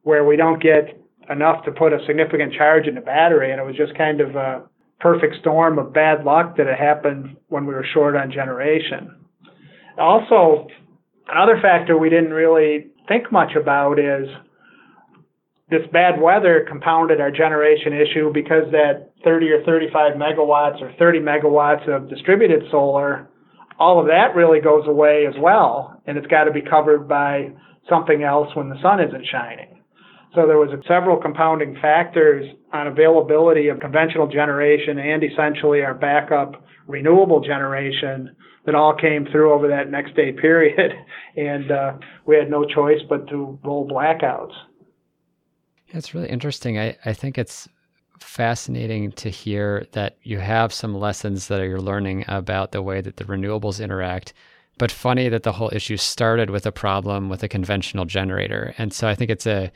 where 0.00 0.24
we 0.24 0.36
don't 0.36 0.62
get 0.62 1.01
enough 1.30 1.64
to 1.64 1.72
put 1.72 1.92
a 1.92 1.98
significant 2.06 2.52
charge 2.54 2.86
in 2.86 2.94
the 2.94 3.00
battery, 3.00 3.50
and 3.52 3.60
it 3.60 3.64
was 3.64 3.76
just 3.76 3.96
kind 3.96 4.20
of 4.20 4.34
a 4.36 4.64
perfect 5.00 5.36
storm 5.40 5.78
of 5.78 5.92
bad 5.92 6.24
luck 6.24 6.56
that 6.56 6.66
it 6.66 6.78
happened 6.78 7.36
when 7.48 7.66
we 7.66 7.74
were 7.74 7.86
short 7.92 8.16
on 8.16 8.30
generation. 8.30 9.16
Also, 9.98 10.68
another 11.28 11.58
factor 11.60 11.98
we 11.98 12.08
didn't 12.08 12.32
really 12.32 12.86
think 13.08 13.30
much 13.32 13.52
about 13.60 13.98
is 13.98 14.28
this 15.70 15.82
bad 15.92 16.20
weather 16.20 16.64
compounded 16.68 17.20
our 17.20 17.30
generation 17.30 17.92
issue 17.92 18.30
because 18.32 18.70
that 18.70 19.10
30 19.24 19.50
or 19.50 19.64
35 19.64 20.14
megawatts 20.14 20.80
or 20.80 20.92
30 20.98 21.20
megawatts 21.20 21.88
of 21.88 22.08
distributed 22.08 22.62
solar, 22.70 23.28
all 23.78 23.98
of 23.98 24.06
that 24.06 24.36
really 24.36 24.60
goes 24.60 24.86
away 24.86 25.26
as 25.26 25.34
well, 25.40 26.00
and 26.06 26.16
it's 26.16 26.26
got 26.26 26.44
to 26.44 26.52
be 26.52 26.62
covered 26.62 27.08
by 27.08 27.50
something 27.88 28.22
else 28.22 28.54
when 28.54 28.68
the 28.68 28.80
sun 28.82 29.00
isn't 29.00 29.26
shining. 29.26 29.81
So 30.34 30.46
there 30.46 30.56
was 30.56 30.70
several 30.88 31.18
compounding 31.18 31.76
factors 31.80 32.46
on 32.72 32.86
availability 32.86 33.68
of 33.68 33.80
conventional 33.80 34.26
generation 34.26 34.98
and 34.98 35.22
essentially 35.22 35.82
our 35.82 35.94
backup 35.94 36.64
renewable 36.86 37.40
generation 37.40 38.34
that 38.64 38.74
all 38.74 38.94
came 38.94 39.26
through 39.30 39.52
over 39.52 39.68
that 39.68 39.90
next 39.90 40.14
day 40.14 40.32
period, 40.32 40.92
and 41.36 41.70
uh, 41.70 41.92
we 42.26 42.36
had 42.36 42.50
no 42.50 42.64
choice 42.64 43.00
but 43.08 43.28
to 43.28 43.58
roll 43.64 43.88
blackouts. 43.88 44.52
It's 45.88 46.14
really 46.14 46.28
interesting. 46.28 46.78
I, 46.78 46.96
I 47.04 47.12
think 47.12 47.38
it's 47.38 47.68
fascinating 48.20 49.12
to 49.12 49.28
hear 49.28 49.86
that 49.92 50.16
you 50.22 50.38
have 50.38 50.72
some 50.72 50.94
lessons 50.94 51.48
that 51.48 51.60
you're 51.62 51.80
learning 51.80 52.24
about 52.28 52.72
the 52.72 52.82
way 52.82 53.00
that 53.00 53.16
the 53.16 53.24
renewables 53.24 53.82
interact. 53.82 54.32
But 54.78 54.90
funny 54.90 55.28
that 55.28 55.42
the 55.42 55.52
whole 55.52 55.70
issue 55.72 55.98
started 55.98 56.48
with 56.48 56.64
a 56.64 56.72
problem 56.72 57.28
with 57.28 57.42
a 57.42 57.48
conventional 57.48 58.06
generator. 58.06 58.74
And 58.78 58.92
so 58.92 59.06
I 59.06 59.14
think 59.14 59.30
it's 59.30 59.46
a 59.46 59.70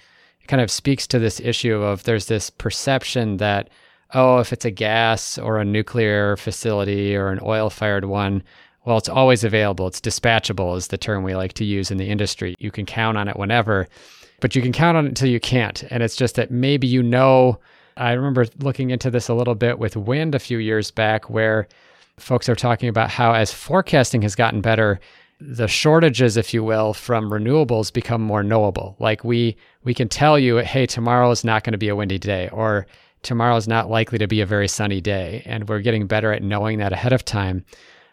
kind 0.48 0.62
of 0.62 0.70
speaks 0.70 1.06
to 1.08 1.18
this 1.18 1.40
issue 1.40 1.74
of 1.74 2.04
there's 2.04 2.26
this 2.26 2.50
perception 2.50 3.38
that 3.38 3.68
oh 4.14 4.38
if 4.38 4.52
it's 4.52 4.64
a 4.64 4.70
gas 4.70 5.38
or 5.38 5.58
a 5.58 5.64
nuclear 5.64 6.36
facility 6.36 7.16
or 7.16 7.28
an 7.28 7.40
oil 7.42 7.70
fired 7.70 8.04
one 8.04 8.42
well 8.84 8.98
it's 8.98 9.08
always 9.08 9.42
available. 9.42 9.88
It's 9.88 10.00
dispatchable 10.00 10.76
is 10.76 10.88
the 10.88 10.98
term 10.98 11.24
we 11.24 11.34
like 11.34 11.54
to 11.54 11.64
use 11.64 11.90
in 11.90 11.98
the 11.98 12.08
industry. 12.08 12.54
You 12.58 12.70
can 12.70 12.86
count 12.86 13.18
on 13.18 13.28
it 13.28 13.36
whenever 13.36 13.88
but 14.40 14.54
you 14.54 14.62
can 14.62 14.72
count 14.72 14.96
on 14.96 15.06
it 15.06 15.08
until 15.08 15.30
you 15.30 15.40
can't. 15.40 15.82
And 15.90 16.02
it's 16.02 16.14
just 16.16 16.34
that 16.36 16.50
maybe 16.50 16.86
you 16.86 17.02
know 17.02 17.58
i 17.96 18.12
remember 18.12 18.46
looking 18.58 18.90
into 18.90 19.10
this 19.10 19.28
a 19.28 19.34
little 19.34 19.54
bit 19.54 19.78
with 19.78 19.96
wind 19.96 20.34
a 20.34 20.38
few 20.38 20.58
years 20.58 20.90
back 20.90 21.30
where 21.30 21.66
folks 22.18 22.48
are 22.48 22.54
talking 22.54 22.88
about 22.88 23.10
how 23.10 23.32
as 23.32 23.52
forecasting 23.52 24.22
has 24.22 24.34
gotten 24.34 24.60
better 24.60 25.00
the 25.38 25.68
shortages, 25.68 26.36
if 26.36 26.54
you 26.54 26.64
will, 26.64 26.94
from 26.94 27.30
renewables 27.30 27.92
become 27.92 28.22
more 28.22 28.42
knowable. 28.42 28.96
Like 28.98 29.22
we 29.22 29.56
we 29.84 29.94
can 29.94 30.08
tell 30.08 30.38
you, 30.38 30.56
hey, 30.58 30.86
tomorrow 30.86 31.30
is 31.30 31.44
not 31.44 31.62
going 31.62 31.72
to 31.72 31.78
be 31.78 31.88
a 31.88 31.96
windy 31.96 32.18
day, 32.18 32.48
or 32.50 32.86
tomorrow 33.22 33.56
is 33.56 33.68
not 33.68 33.90
likely 33.90 34.18
to 34.18 34.26
be 34.26 34.40
a 34.40 34.46
very 34.46 34.68
sunny 34.68 35.00
day, 35.00 35.42
and 35.44 35.68
we're 35.68 35.80
getting 35.80 36.06
better 36.06 36.32
at 36.32 36.42
knowing 36.42 36.78
that 36.78 36.92
ahead 36.92 37.12
of 37.12 37.24
time. 37.24 37.64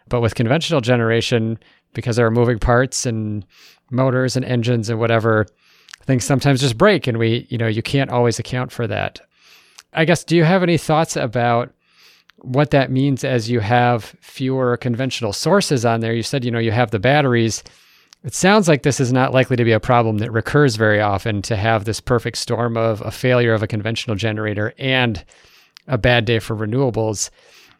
But 0.09 0.21
with 0.21 0.35
conventional 0.35 0.81
generation, 0.81 1.57
because 1.93 2.17
there 2.17 2.25
are 2.25 2.31
moving 2.31 2.59
parts 2.59 3.05
and 3.05 3.45
motors 3.89 4.35
and 4.35 4.43
engines 4.43 4.89
and 4.89 4.99
whatever, 4.99 5.45
things 6.01 6.25
sometimes 6.25 6.59
just 6.59 6.77
break, 6.77 7.07
and 7.07 7.17
we, 7.17 7.47
you 7.49 7.57
know, 7.57 7.67
you 7.67 7.81
can't 7.81 8.09
always 8.09 8.39
account 8.39 8.71
for 8.71 8.85
that. 8.87 9.21
I 9.93 10.05
guess, 10.05 10.23
do 10.23 10.35
you 10.35 10.43
have 10.43 10.63
any 10.63 10.77
thoughts 10.77 11.15
about 11.15 11.71
what 12.43 12.71
that 12.71 12.91
means 12.91 13.23
as 13.23 13.49
you 13.49 13.61
have 13.61 14.15
fewer 14.21 14.77
conventional 14.77 15.33
sources 15.33 15.85
on 15.85 16.01
there. 16.01 16.13
You 16.13 16.23
said, 16.23 16.43
you 16.45 16.51
know, 16.51 16.59
you 16.59 16.71
have 16.71 16.91
the 16.91 16.99
batteries, 16.99 17.63
It 18.23 18.33
sounds 18.33 18.69
like 18.69 18.83
this 18.83 19.01
is 19.01 19.11
not 19.11 19.33
likely 19.33 19.57
to 19.57 19.65
be 19.65 19.73
a 19.73 19.81
problem 19.81 20.19
that 20.19 20.31
recurs 20.31 20.77
very 20.77 21.01
often 21.01 21.41
to 21.43 21.57
have 21.57 21.83
this 21.83 21.99
perfect 21.99 22.37
storm 22.37 22.77
of 22.77 23.01
a 23.01 23.11
failure 23.11 23.53
of 23.53 23.61
a 23.61 23.67
conventional 23.67 24.15
generator 24.15 24.73
and 24.77 25.23
a 25.87 25.97
bad 25.97 26.23
day 26.23 26.39
for 26.39 26.55
renewables. 26.55 27.29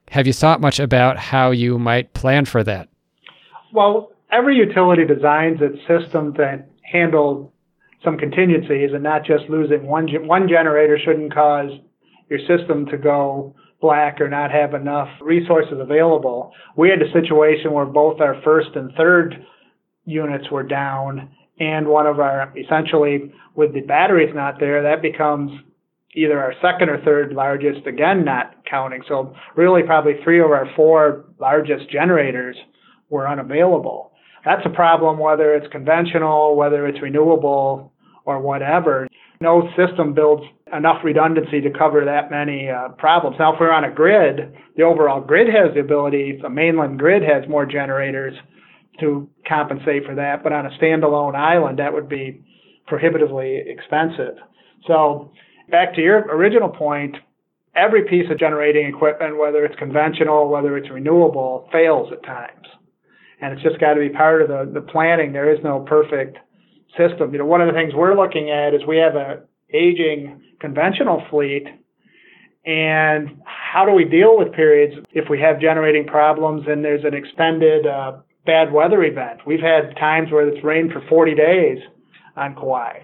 Have 0.09 0.27
you 0.27 0.33
thought 0.33 0.59
much 0.59 0.81
about 0.81 1.17
how 1.17 1.51
you 1.51 1.79
might 1.79 2.13
plan 2.13 2.43
for 2.43 2.61
that? 2.65 2.89
Well, 3.71 4.11
every 4.33 4.57
utility 4.57 5.05
designs 5.05 5.59
its 5.61 5.79
system 5.87 6.33
to 6.33 6.63
handle 6.81 7.53
some 8.03 8.17
contingencies 8.17 8.91
and 8.93 9.01
not 9.01 9.23
just 9.23 9.49
losing 9.49 9.87
one 9.87 10.09
one 10.27 10.49
generator 10.49 10.99
shouldn't 10.99 11.33
cause 11.33 11.71
your 12.29 12.39
system 12.39 12.85
to 12.87 12.97
go 12.97 13.55
black 13.83 14.21
or 14.21 14.29
not 14.29 14.49
have 14.49 14.73
enough 14.73 15.09
resources 15.21 15.77
available. 15.77 16.53
We 16.77 16.89
had 16.89 17.01
a 17.01 17.11
situation 17.11 17.73
where 17.73 17.85
both 17.85 18.21
our 18.21 18.41
first 18.41 18.69
and 18.75 18.93
third 18.95 19.45
units 20.05 20.49
were 20.49 20.63
down 20.63 21.29
and 21.59 21.85
one 21.85 22.07
of 22.07 22.21
our 22.21 22.53
essentially 22.57 23.33
with 23.55 23.73
the 23.73 23.81
batteries 23.81 24.33
not 24.33 24.57
there 24.57 24.81
that 24.81 25.01
becomes 25.01 25.51
either 26.15 26.39
our 26.39 26.53
second 26.61 26.89
or 26.89 27.03
third 27.03 27.33
largest 27.33 27.85
again 27.85 28.23
not 28.23 28.55
counting. 28.65 29.03
So 29.05 29.35
really 29.57 29.83
probably 29.83 30.13
three 30.23 30.39
of 30.39 30.49
our 30.51 30.67
four 30.77 31.25
largest 31.37 31.89
generators 31.91 32.55
were 33.09 33.27
unavailable. 33.27 34.13
That's 34.45 34.65
a 34.65 34.69
problem 34.69 35.19
whether 35.19 35.53
it's 35.55 35.67
conventional 35.73 36.55
whether 36.55 36.87
it's 36.87 37.01
renewable 37.01 37.91
or 38.23 38.39
whatever 38.39 39.09
no 39.43 39.69
system 39.77 40.13
builds 40.13 40.43
enough 40.75 41.03
redundancy 41.03 41.61
to 41.61 41.69
cover 41.69 42.03
that 42.05 42.31
many 42.31 42.69
uh, 42.69 42.89
problems 42.97 43.35
now 43.37 43.53
if 43.53 43.59
we're 43.59 43.71
on 43.71 43.83
a 43.83 43.91
grid 43.91 44.55
the 44.75 44.83
overall 44.83 45.21
grid 45.21 45.47
has 45.47 45.73
the 45.75 45.79
ability 45.79 46.39
the 46.41 46.49
mainland 46.49 46.97
grid 46.97 47.21
has 47.21 47.47
more 47.47 47.65
generators 47.65 48.33
to 48.99 49.29
compensate 49.47 50.05
for 50.05 50.15
that. 50.15 50.43
But 50.43 50.53
on 50.53 50.65
a 50.65 50.69
standalone 50.71 51.35
island, 51.35 51.79
that 51.79 51.93
would 51.93 52.09
be 52.09 52.41
prohibitively 52.87 53.61
expensive. 53.65 54.35
So 54.87 55.31
back 55.69 55.95
to 55.95 56.01
your 56.01 56.19
original 56.35 56.69
point, 56.69 57.15
every 57.75 58.03
piece 58.03 58.29
of 58.29 58.39
generating 58.39 58.87
equipment, 58.87 59.37
whether 59.37 59.65
it's 59.65 59.77
conventional, 59.79 60.49
whether 60.49 60.77
it's 60.77 60.89
renewable, 60.89 61.67
fails 61.71 62.11
at 62.11 62.23
times. 62.23 62.67
And 63.41 63.53
it's 63.53 63.63
just 63.63 63.79
got 63.79 63.95
to 63.95 63.99
be 63.99 64.09
part 64.09 64.41
of 64.41 64.47
the, 64.47 64.71
the 64.73 64.85
planning. 64.85 65.33
There 65.33 65.53
is 65.53 65.59
no 65.63 65.81
perfect 65.81 66.37
system. 66.97 67.31
You 67.33 67.39
know, 67.39 67.45
one 67.45 67.61
of 67.61 67.67
the 67.67 67.73
things 67.73 67.93
we're 67.93 68.15
looking 68.15 68.51
at 68.51 68.73
is 68.73 68.81
we 68.87 68.97
have 68.97 69.15
an 69.15 69.41
aging 69.73 70.41
conventional 70.59 71.23
fleet 71.29 71.65
and 72.65 73.41
how 73.45 73.85
do 73.85 73.91
we 73.91 74.05
deal 74.05 74.37
with 74.37 74.53
periods 74.53 74.95
if 75.11 75.29
we 75.29 75.39
have 75.41 75.59
generating 75.59 76.05
problems 76.05 76.63
and 76.67 76.83
there's 76.83 77.03
an 77.03 77.13
extended 77.13 77.85
uh, 77.85 78.13
bad 78.45 78.71
weather 78.71 79.03
event. 79.03 79.41
We've 79.45 79.59
had 79.59 79.95
times 79.97 80.31
where 80.31 80.47
it's 80.47 80.63
rained 80.63 80.91
for 80.91 81.01
40 81.09 81.35
days 81.35 81.79
on 82.37 82.55
Kauai. 82.55 83.01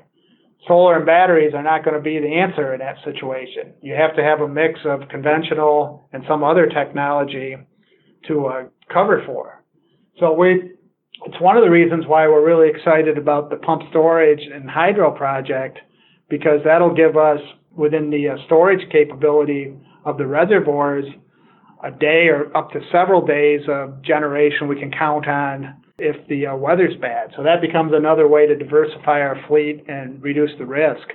Solar 0.67 0.97
and 0.97 1.05
batteries 1.05 1.53
are 1.53 1.63
not 1.63 1.83
going 1.83 1.95
to 1.95 2.01
be 2.01 2.19
the 2.19 2.27
answer 2.27 2.73
in 2.73 2.79
that 2.79 2.97
situation. 3.03 3.73
You 3.81 3.95
have 3.95 4.15
to 4.15 4.23
have 4.23 4.41
a 4.41 4.47
mix 4.47 4.79
of 4.85 5.07
conventional 5.09 6.07
and 6.13 6.23
some 6.27 6.43
other 6.43 6.67
technology 6.67 7.55
to 8.27 8.45
uh, 8.45 8.63
cover 8.91 9.23
for. 9.25 9.63
So 10.19 10.33
we, 10.33 10.73
it's 11.25 11.39
one 11.41 11.57
of 11.57 11.63
the 11.63 11.69
reasons 11.69 12.05
why 12.07 12.27
we're 12.27 12.45
really 12.45 12.69
excited 12.69 13.17
about 13.17 13.49
the 13.49 13.57
pump 13.57 13.83
storage 13.89 14.41
and 14.53 14.69
hydro 14.69 15.11
project 15.11 15.79
because 16.29 16.59
that'll 16.63 16.93
give 16.93 17.17
us 17.17 17.39
within 17.75 18.09
the 18.09 18.29
uh, 18.29 18.35
storage 18.45 18.89
capability 18.91 19.73
of 20.05 20.17
the 20.17 20.25
reservoirs 20.25 21.05
a 21.83 21.91
day 21.91 22.27
or 22.27 22.55
up 22.55 22.71
to 22.71 22.79
several 22.91 23.25
days 23.25 23.61
of 23.69 24.01
generation 24.01 24.67
we 24.67 24.79
can 24.79 24.91
count 24.91 25.27
on 25.27 25.75
if 25.97 26.15
the 26.27 26.47
uh, 26.47 26.55
weather's 26.55 26.95
bad. 27.01 27.31
So 27.35 27.43
that 27.43 27.61
becomes 27.61 27.91
another 27.93 28.27
way 28.27 28.47
to 28.47 28.55
diversify 28.55 29.21
our 29.21 29.37
fleet 29.47 29.85
and 29.87 30.21
reduce 30.21 30.51
the 30.57 30.65
risk. 30.65 31.07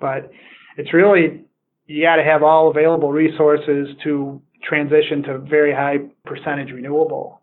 But 0.00 0.30
it's 0.76 0.92
really, 0.92 1.44
you 1.86 2.02
got 2.02 2.16
to 2.16 2.24
have 2.24 2.42
all 2.42 2.70
available 2.70 3.12
resources 3.12 3.88
to 4.04 4.40
transition 4.62 5.22
to 5.24 5.38
very 5.38 5.72
high 5.72 5.98
percentage 6.24 6.72
renewable. 6.72 7.40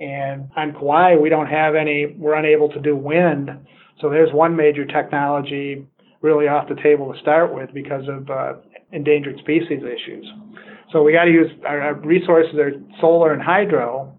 And 0.00 0.50
on 0.56 0.72
Kauai, 0.72 1.16
we 1.16 1.28
don't 1.28 1.46
have 1.46 1.74
any, 1.74 2.06
we're 2.18 2.34
unable 2.34 2.68
to 2.70 2.80
do 2.80 2.96
wind. 2.96 3.50
So 4.00 4.10
there's 4.10 4.32
one 4.32 4.56
major 4.56 4.84
technology 4.84 5.86
really 6.20 6.48
off 6.48 6.68
the 6.68 6.74
table 6.82 7.12
to 7.12 7.20
start 7.20 7.54
with 7.54 7.72
because 7.74 8.04
of 8.08 8.30
uh, 8.30 8.54
endangered 8.92 9.38
species 9.38 9.82
issues. 9.82 10.26
So 10.90 11.02
we 11.02 11.12
got 11.12 11.24
to 11.24 11.30
use 11.30 11.50
our 11.66 11.94
resources 11.94 12.54
are 12.54 12.72
solar 13.00 13.32
and 13.32 13.42
hydro. 13.42 14.18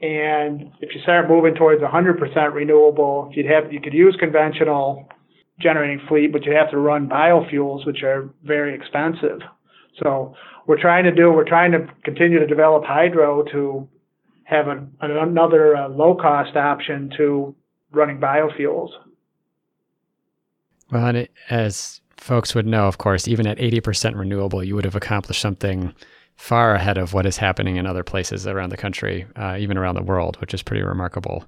And 0.00 0.70
if 0.80 0.94
you 0.94 1.00
start 1.02 1.28
moving 1.28 1.54
towards 1.54 1.82
100% 1.82 2.54
renewable, 2.54 3.30
you'd 3.34 3.46
have 3.46 3.72
you 3.72 3.80
could 3.80 3.94
use 3.94 4.16
conventional 4.20 5.08
generating 5.60 6.00
fleet, 6.08 6.32
but 6.32 6.44
you'd 6.44 6.54
have 6.54 6.70
to 6.70 6.78
run 6.78 7.08
biofuels, 7.08 7.84
which 7.84 8.04
are 8.04 8.30
very 8.44 8.74
expensive. 8.74 9.40
So 10.00 10.34
we're 10.66 10.80
trying 10.80 11.04
to 11.04 11.10
do 11.10 11.32
we're 11.32 11.48
trying 11.48 11.72
to 11.72 11.88
continue 12.04 12.38
to 12.38 12.46
develop 12.46 12.84
hydro 12.84 13.42
to 13.50 13.88
have 14.48 14.68
an, 14.68 14.90
another 15.02 15.76
uh, 15.76 15.88
low 15.90 16.14
cost 16.14 16.56
option 16.56 17.12
to 17.18 17.54
running 17.92 18.18
biofuels. 18.18 18.88
Well, 20.90 21.04
and 21.04 21.18
it, 21.18 21.30
as 21.50 22.00
folks 22.16 22.54
would 22.54 22.66
know, 22.66 22.88
of 22.88 22.96
course, 22.96 23.28
even 23.28 23.46
at 23.46 23.58
80% 23.58 24.16
renewable, 24.16 24.64
you 24.64 24.74
would 24.74 24.86
have 24.86 24.96
accomplished 24.96 25.42
something 25.42 25.94
far 26.36 26.74
ahead 26.74 26.96
of 26.96 27.12
what 27.12 27.26
is 27.26 27.36
happening 27.36 27.76
in 27.76 27.84
other 27.84 28.02
places 28.02 28.46
around 28.46 28.70
the 28.70 28.78
country, 28.78 29.26
uh, 29.36 29.58
even 29.60 29.76
around 29.76 29.96
the 29.96 30.02
world, 30.02 30.40
which 30.40 30.54
is 30.54 30.62
pretty 30.62 30.82
remarkable 30.82 31.44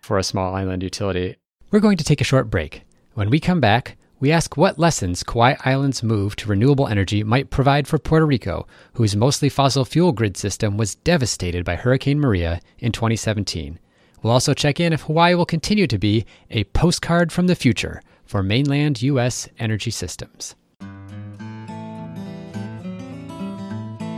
for 0.00 0.16
a 0.16 0.22
small 0.22 0.54
island 0.54 0.84
utility. 0.84 1.34
We're 1.72 1.80
going 1.80 1.96
to 1.96 2.04
take 2.04 2.20
a 2.20 2.24
short 2.24 2.50
break. 2.50 2.82
When 3.14 3.30
we 3.30 3.40
come 3.40 3.60
back, 3.60 3.96
we 4.24 4.32
ask 4.32 4.56
what 4.56 4.78
lessons 4.78 5.22
Kauai 5.22 5.54
Island's 5.66 6.02
move 6.02 6.34
to 6.36 6.48
renewable 6.48 6.88
energy 6.88 7.22
might 7.22 7.50
provide 7.50 7.86
for 7.86 7.98
Puerto 7.98 8.24
Rico, 8.24 8.66
whose 8.94 9.14
mostly 9.14 9.50
fossil 9.50 9.84
fuel 9.84 10.12
grid 10.12 10.38
system 10.38 10.78
was 10.78 10.94
devastated 10.94 11.62
by 11.62 11.76
Hurricane 11.76 12.18
Maria 12.18 12.62
in 12.78 12.90
2017. 12.90 13.78
We'll 14.22 14.32
also 14.32 14.54
check 14.54 14.80
in 14.80 14.94
if 14.94 15.02
Hawaii 15.02 15.34
will 15.34 15.44
continue 15.44 15.86
to 15.86 15.98
be 15.98 16.24
a 16.50 16.64
postcard 16.64 17.32
from 17.32 17.48
the 17.48 17.54
future 17.54 18.00
for 18.24 18.42
mainland 18.42 19.02
U.S. 19.02 19.46
energy 19.58 19.90
systems. 19.90 20.54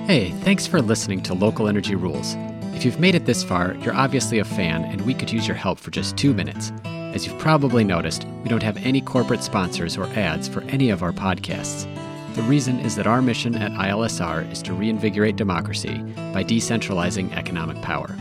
Hey, 0.06 0.30
thanks 0.44 0.68
for 0.68 0.80
listening 0.80 1.20
to 1.22 1.34
Local 1.34 1.66
Energy 1.66 1.96
Rules. 1.96 2.36
If 2.76 2.84
you've 2.84 3.00
made 3.00 3.16
it 3.16 3.26
this 3.26 3.42
far, 3.42 3.74
you're 3.80 3.92
obviously 3.92 4.38
a 4.38 4.44
fan, 4.44 4.84
and 4.84 5.00
we 5.00 5.14
could 5.14 5.32
use 5.32 5.48
your 5.48 5.56
help 5.56 5.80
for 5.80 5.90
just 5.90 6.16
two 6.16 6.32
minutes. 6.32 6.70
As 7.16 7.26
you've 7.26 7.38
probably 7.38 7.82
noticed, 7.82 8.26
we 8.42 8.50
don't 8.50 8.62
have 8.62 8.76
any 8.84 9.00
corporate 9.00 9.42
sponsors 9.42 9.96
or 9.96 10.04
ads 10.08 10.48
for 10.48 10.60
any 10.64 10.90
of 10.90 11.02
our 11.02 11.12
podcasts. 11.12 11.86
The 12.34 12.42
reason 12.42 12.78
is 12.80 12.94
that 12.96 13.06
our 13.06 13.22
mission 13.22 13.54
at 13.54 13.72
ILSR 13.72 14.52
is 14.52 14.60
to 14.64 14.74
reinvigorate 14.74 15.36
democracy 15.36 15.96
by 16.34 16.44
decentralizing 16.44 17.34
economic 17.34 17.80
power. 17.80 18.14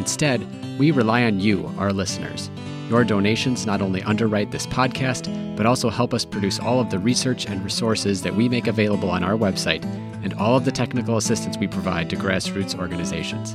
Instead, 0.00 0.44
we 0.76 0.90
rely 0.90 1.22
on 1.22 1.38
you, 1.38 1.72
our 1.78 1.92
listeners. 1.92 2.50
Your 2.88 3.04
donations 3.04 3.64
not 3.64 3.80
only 3.80 4.02
underwrite 4.02 4.50
this 4.50 4.66
podcast, 4.66 5.56
but 5.56 5.64
also 5.64 5.88
help 5.88 6.12
us 6.12 6.24
produce 6.24 6.58
all 6.58 6.80
of 6.80 6.90
the 6.90 6.98
research 6.98 7.46
and 7.46 7.62
resources 7.62 8.22
that 8.22 8.34
we 8.34 8.48
make 8.48 8.66
available 8.66 9.10
on 9.10 9.22
our 9.22 9.38
website 9.38 9.84
and 10.24 10.34
all 10.34 10.56
of 10.56 10.64
the 10.64 10.72
technical 10.72 11.16
assistance 11.16 11.58
we 11.58 11.68
provide 11.68 12.10
to 12.10 12.16
grassroots 12.16 12.76
organizations. 12.76 13.54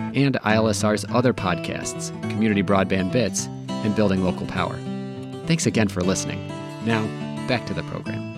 and 0.15 0.35
ILSR's 0.41 1.05
other 1.09 1.33
podcasts, 1.33 2.11
Community 2.29 2.63
Broadband 2.63 3.11
Bits, 3.11 3.47
and 3.67 3.95
Building 3.95 4.23
Local 4.23 4.45
Power. 4.47 4.77
Thanks 5.45 5.65
again 5.65 5.87
for 5.87 6.01
listening. 6.01 6.47
Now, 6.85 7.05
back 7.47 7.65
to 7.67 7.73
the 7.73 7.83
program. 7.83 8.31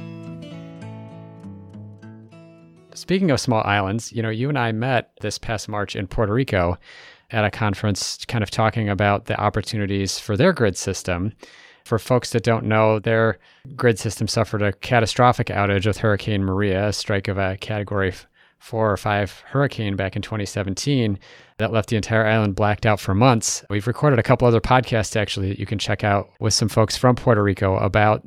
Speaking 2.95 3.31
of 3.31 3.39
small 3.39 3.63
islands, 3.65 4.13
you 4.13 4.21
know, 4.21 4.29
you 4.29 4.49
and 4.49 4.57
I 4.57 4.71
met 4.71 5.11
this 5.21 5.37
past 5.37 5.67
March 5.67 5.95
in 5.95 6.07
Puerto 6.07 6.31
Rico 6.31 6.77
at 7.31 7.43
a 7.43 7.51
conference 7.51 8.23
kind 8.25 8.43
of 8.43 8.51
talking 8.51 8.87
about 8.87 9.25
the 9.25 9.39
opportunities 9.39 10.19
for 10.19 10.37
their 10.37 10.53
grid 10.53 10.77
system. 10.77 11.33
For 11.83 11.99
folks 11.99 12.29
that 12.29 12.43
don't 12.43 12.65
know, 12.65 12.99
their 12.99 13.39
grid 13.75 13.99
system 13.99 14.27
suffered 14.27 14.61
a 14.61 14.71
catastrophic 14.71 15.47
outage 15.47 15.85
with 15.85 15.97
Hurricane 15.97 16.45
Maria, 16.45 16.87
a 16.87 16.93
strike 16.93 17.27
of 17.27 17.37
a 17.37 17.57
category 17.57 18.13
four 18.63 18.89
or 18.89 18.95
five 18.95 19.43
hurricane 19.47 19.97
back 19.97 20.15
in 20.15 20.21
2017 20.21 21.19
that 21.57 21.73
left 21.73 21.89
the 21.89 21.97
entire 21.97 22.25
island 22.25 22.55
blacked 22.55 22.85
out 22.85 22.97
for 22.97 23.13
months. 23.13 23.61
We've 23.69 23.85
recorded 23.85 24.19
a 24.19 24.23
couple 24.23 24.47
other 24.47 24.61
podcasts 24.61 25.17
actually 25.17 25.49
that 25.49 25.59
you 25.59 25.65
can 25.65 25.79
check 25.79 26.05
out 26.05 26.29
with 26.39 26.53
some 26.53 26.69
folks 26.69 26.95
from 26.95 27.17
Puerto 27.17 27.43
Rico 27.43 27.75
about 27.75 28.23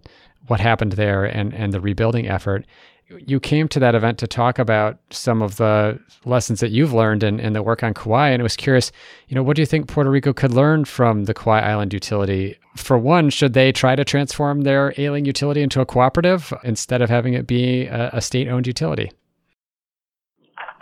what 0.47 0.61
happened 0.61 0.93
there 0.93 1.25
and, 1.25 1.55
and 1.55 1.73
the 1.73 1.81
rebuilding 1.81 2.29
effort. 2.29 2.67
You 3.09 3.41
came 3.41 3.67
to 3.69 3.81
that 3.81 3.95
event 3.95 4.19
to 4.19 4.27
talk 4.27 4.59
about 4.59 4.99
some 5.09 5.41
of 5.41 5.57
the 5.57 5.99
lessons 6.27 6.61
that 6.61 6.71
you've 6.71 6.93
learned 6.93 7.23
and, 7.23 7.57
the 7.57 7.63
work 7.63 7.83
on 7.83 7.95
Kauai. 7.95 8.29
And 8.29 8.43
I 8.43 8.45
was 8.45 8.57
curious, 8.57 8.93
you 9.29 9.35
know, 9.35 9.43
what 9.43 9.57
do 9.57 9.63
you 9.63 9.67
think 9.67 9.89
Puerto 9.89 10.11
Rico 10.11 10.35
could 10.35 10.53
learn 10.53 10.85
from 10.85 11.25
the 11.25 11.33
Kauai 11.33 11.61
Island 11.61 11.95
utility? 11.95 12.59
For 12.77 12.99
one, 12.99 13.31
should 13.31 13.55
they 13.55 13.73
try 13.73 13.97
to 13.97 14.05
transform 14.05 14.63
their 14.63 14.93
ailing 14.99 15.25
utility 15.25 15.63
into 15.63 15.81
a 15.81 15.87
cooperative 15.87 16.53
instead 16.63 17.01
of 17.01 17.09
having 17.09 17.33
it 17.33 17.47
be 17.47 17.87
a, 17.87 18.11
a 18.13 18.21
state 18.21 18.49
owned 18.49 18.67
utility? 18.67 19.11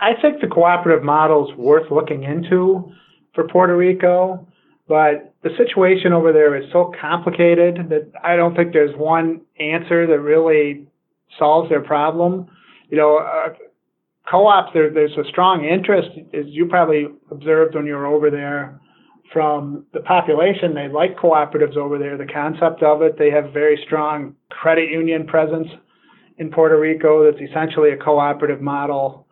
I 0.05 0.13
think 0.21 0.39
the 0.39 0.47
cooperative 0.47 1.03
model 1.03 1.49
is 1.49 1.57
worth 1.57 1.89
looking 1.89 2.25
into 2.25 2.93
for 3.33 3.47
Puerto 3.47 3.75
Rico, 3.75 4.47
but 4.87 5.33
the 5.41 5.49
situation 5.57 6.13
over 6.13 6.31
there 6.31 6.55
is 6.55 6.71
so 6.71 6.93
complicated 7.01 7.89
that 7.89 8.11
I 8.23 8.35
don't 8.35 8.55
think 8.55 8.71
there's 8.71 8.95
one 8.97 9.41
answer 9.59 10.05
that 10.05 10.19
really 10.19 10.85
solves 11.39 11.69
their 11.69 11.81
problem. 11.81 12.45
You 12.89 12.97
know, 12.97 13.17
uh, 13.17 13.53
co-ops, 14.29 14.69
there, 14.75 14.91
there's 14.93 15.17
a 15.17 15.27
strong 15.27 15.65
interest, 15.65 16.09
as 16.35 16.45
you 16.49 16.67
probably 16.67 17.07
observed 17.31 17.73
when 17.73 17.87
you 17.87 17.95
were 17.95 18.05
over 18.05 18.29
there, 18.29 18.79
from 19.33 19.87
the 19.91 20.01
population. 20.01 20.75
They 20.75 20.87
like 20.87 21.17
cooperatives 21.17 21.77
over 21.77 21.97
there, 21.97 22.15
the 22.15 22.31
concept 22.31 22.83
of 22.83 23.01
it. 23.01 23.17
They 23.17 23.31
have 23.31 23.51
very 23.51 23.81
strong 23.87 24.35
credit 24.51 24.91
union 24.91 25.25
presence 25.25 25.67
in 26.37 26.51
Puerto 26.51 26.79
Rico 26.79 27.25
that's 27.25 27.41
essentially 27.41 27.89
a 27.89 27.97
cooperative 27.97 28.61
model 28.61 29.24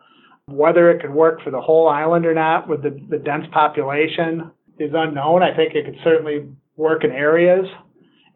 whether 0.46 0.90
it 0.90 1.00
could 1.00 1.12
work 1.12 1.40
for 1.42 1.50
the 1.50 1.60
whole 1.60 1.88
island 1.88 2.26
or 2.26 2.34
not 2.34 2.68
with 2.68 2.82
the, 2.82 2.98
the 3.08 3.18
dense 3.18 3.46
population 3.52 4.50
is 4.78 4.90
unknown. 4.94 5.42
I 5.42 5.54
think 5.54 5.74
it 5.74 5.84
could 5.84 5.98
certainly 6.04 6.48
work 6.76 7.04
in 7.04 7.10
areas, 7.12 7.64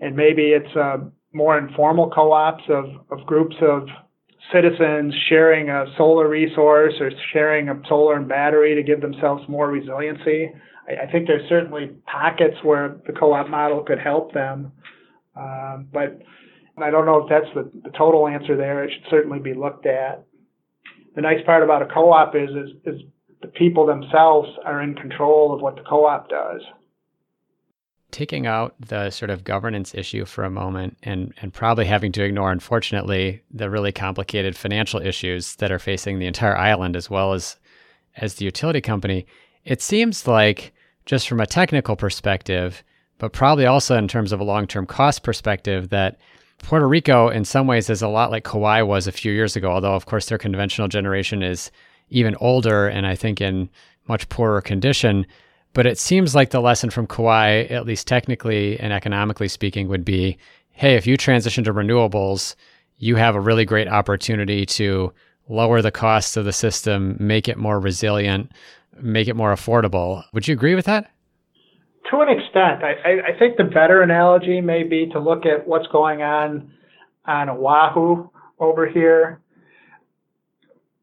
and 0.01 0.17
maybe 0.17 0.53
it's 0.53 0.75
uh, 0.77 0.99
more 1.33 1.59
informal 1.59 2.11
co-ops 2.11 2.65
of, 2.69 2.87
of 3.11 3.27
groups 3.27 3.57
of 3.61 3.89
citizens 4.53 5.15
sharing 5.29 5.69
a 5.69 5.85
solar 5.99 6.29
resource 6.29 6.95
or 7.01 7.11
sharing 7.33 7.69
a 7.69 7.75
solar 7.89 8.17
and 8.17 8.29
battery 8.29 8.75
to 8.75 8.83
give 8.83 9.01
themselves 9.01 9.43
more 9.49 9.69
resiliency. 9.69 10.51
I, 10.89 11.07
I 11.07 11.13
think 11.13 11.27
there's 11.27 11.47
certainly 11.49 11.91
pockets 12.07 12.57
where 12.63 12.97
the 13.07 13.13
co-op 13.13 13.51
model 13.51 13.83
could 13.83 13.99
help 13.99 14.33
them, 14.33 14.73
um, 15.37 15.89
but 15.93 16.23
I 16.83 16.91
don't 16.91 17.05
know 17.05 17.19
if 17.19 17.29
that's 17.29 17.53
the, 17.55 17.71
the 17.83 17.91
total 17.99 18.29
answer 18.29 18.57
there. 18.57 18.85
It 18.85 18.93
should 18.95 19.11
certainly 19.11 19.41
be 19.41 19.53
looked 19.53 19.85
at 19.85 20.25
the 21.19 21.23
nice 21.23 21.45
part 21.45 21.65
about 21.65 21.83
a 21.83 21.87
co-op 21.87 22.37
is, 22.37 22.51
is, 22.51 22.71
is 22.85 23.03
the 23.43 23.49
people 23.49 23.85
themselves 23.85 24.49
are 24.65 24.81
in 24.81 24.95
control 24.95 25.53
of 25.53 25.61
what 25.61 25.75
the 25.75 25.83
co-op 25.83 26.29
does. 26.29 26.61
Taking 28.13 28.47
out 28.47 28.77
the 28.79 29.11
sort 29.11 29.29
of 29.29 29.43
governance 29.43 29.97
issue 29.97 30.25
for 30.25 30.45
a 30.45 30.51
moment 30.51 30.97
and, 31.03 31.35
and 31.43 31.53
probably 31.53 31.87
having 31.87 32.13
to 32.13 32.23
ignore, 32.23 32.53
unfortunately, 32.53 33.43
the 33.51 33.69
really 33.69 33.91
complicated 33.91 34.57
financial 34.57 35.01
issues 35.01 35.57
that 35.57 35.73
are 35.73 35.81
facing 35.81 36.21
the 36.21 36.27
entire 36.27 36.57
island 36.57 36.95
as 36.95 37.11
well 37.11 37.33
as 37.33 37.57
as 38.17 38.35
the 38.37 38.45
utility 38.45 38.81
company, 38.81 39.27
it 39.65 39.83
seems 39.83 40.29
like 40.29 40.73
just 41.05 41.29
from 41.29 41.41
a 41.41 41.47
technical 41.47 41.97
perspective, 41.97 42.85
but 43.19 43.33
probably 43.33 43.67
also 43.67 43.97
in 43.97 44.07
terms 44.07 44.31
of 44.31 44.39
a 44.39 44.45
long-term 44.45 44.87
cost 44.87 45.25
perspective, 45.25 45.89
that 45.89 46.21
Puerto 46.59 46.87
Rico, 46.87 47.29
in 47.29 47.45
some 47.45 47.67
ways, 47.67 47.89
is 47.89 48.03
a 48.03 48.09
lot 48.09 48.31
like 48.31 48.45
Kauai 48.45 48.83
was 48.83 49.07
a 49.07 49.13
few 49.13 49.33
years 49.33 49.57
ago, 49.57 49.71
although, 49.71 49.95
of 49.95 50.07
course, 50.07 50.27
their 50.27 50.39
conventional 50.39 50.89
generation 50.89 51.43
is 51.43 51.71
even 52.11 52.37
older 52.41 52.89
and 52.89 53.07
I 53.07 53.15
think 53.15 53.41
in 53.41 53.69
much 54.07 54.29
poorer 54.29 54.61
condition. 54.61 55.27
But 55.73 55.87
it 55.87 55.99
seems 55.99 56.35
like 56.35 56.51
the 56.51 56.61
lesson 56.61 56.91
from 56.91 57.07
Kauai, 57.07 57.65
at 57.71 57.87
least 57.87 58.07
technically 58.07 58.79
and 58.81 58.93
economically 58.93 59.49
speaking, 59.49 59.89
would 59.89 60.05
be 60.05 60.39
hey, 60.73 60.95
if 60.95 61.09
you 61.09 61.17
transition 61.17 61.65
to 61.65 61.75
renewables, 61.75 62.55
you 62.99 63.17
have 63.17 63.35
a 63.35 63.41
really 63.41 63.65
great 63.65 63.89
opportunity 63.89 64.65
to 64.65 65.13
lower 65.49 65.83
the 65.83 65.91
costs 65.91 66.37
of 66.37 66.45
the 66.45 66.53
system, 66.53 67.17
make 67.19 67.49
it 67.49 67.59
more 67.59 67.81
resilient, 67.81 68.53
make 69.01 69.27
it 69.27 69.35
more 69.35 69.53
affordable. 69.53 70.23
Would 70.33 70.47
you 70.47 70.53
agree 70.53 70.77
with 70.77 70.85
that? 70.85 71.11
To 72.11 72.21
an 72.21 72.29
extent, 72.29 72.83
I, 72.83 73.33
I 73.35 73.39
think 73.39 73.57
the 73.57 73.65
better 73.65 74.03
analogy 74.03 74.61
may 74.61 74.83
be 74.83 75.09
to 75.09 75.21
look 75.21 75.45
at 75.45 75.67
what's 75.67 75.87
going 75.89 76.23
on 76.23 76.71
on 77.27 77.49
Oahu 77.51 78.29
over 78.59 78.89
here. 78.89 79.41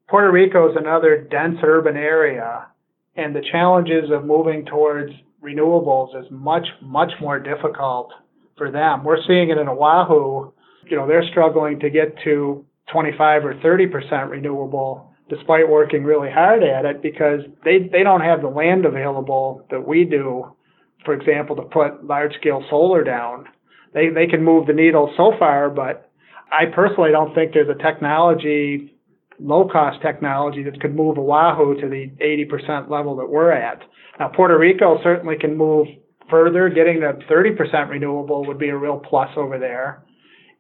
Puerto 0.10 0.32
Rico 0.32 0.70
is 0.70 0.76
another 0.78 1.28
dense 1.30 1.58
urban 1.64 1.96
area, 1.96 2.68
and 3.16 3.36
the 3.36 3.44
challenges 3.52 4.10
of 4.12 4.26
moving 4.26 4.66
towards 4.66 5.12
renewables 5.44 6.20
is 6.20 6.26
much, 6.32 6.68
much 6.82 7.12
more 7.22 7.40
difficult 7.40 8.12
for 8.58 8.72
them. 8.72 9.04
We're 9.04 9.24
seeing 9.28 9.50
it 9.50 9.58
in 9.58 9.68
Oahu. 9.68 10.52
You 10.90 10.98
know, 10.98 11.08
they're 11.08 11.28
struggling 11.30 11.80
to 11.80 11.90
get 11.90 12.16
to 12.24 12.66
25 12.92 13.46
or 13.46 13.60
30 13.62 13.88
percent 13.88 14.30
renewable 14.30 15.12
despite 15.28 15.68
working 15.68 16.04
really 16.04 16.30
hard 16.30 16.64
at 16.64 16.86
it 16.86 17.02
because 17.02 17.40
they, 17.64 17.90
they 17.92 18.04
don't 18.04 18.22
have 18.22 18.42
the 18.42 18.48
land 18.48 18.86
available 18.86 19.66
that 19.72 19.88
we 19.88 20.04
do 20.04 20.55
for 21.06 21.14
example, 21.14 21.56
to 21.56 21.62
put 21.62 22.04
large 22.06 22.34
scale 22.36 22.64
solar 22.70 23.04
down. 23.04 23.46
They 23.94 24.10
they 24.10 24.28
can 24.28 24.44
move 24.44 24.68
the 24.68 24.74
needle 24.74 25.14
so 25.16 25.32
far, 25.40 25.70
but 25.70 26.10
I 26.52 26.66
personally 26.74 27.12
don't 27.12 27.34
think 27.34 27.54
there's 27.54 27.70
a 27.70 27.82
technology, 27.82 28.96
low 29.40 29.68
cost 29.68 30.02
technology 30.02 30.64
that 30.64 30.82
could 30.82 30.96
move 30.96 31.18
Oahu 31.18 31.80
to 31.82 31.88
the 31.88 32.12
80% 32.22 32.90
level 32.90 33.16
that 33.18 33.28
we're 33.28 33.52
at. 33.52 33.82
Now 34.20 34.30
Puerto 34.30 34.58
Rico 34.58 35.00
certainly 35.04 35.38
can 35.40 35.56
move 35.56 35.88
further. 36.30 36.70
Getting 36.70 37.02
to 37.02 37.14
30% 37.30 37.90
renewable 37.90 38.46
would 38.46 38.60
be 38.60 38.70
a 38.70 38.78
real 38.78 39.00
plus 39.00 39.30
over 39.38 39.58
there. 39.58 40.04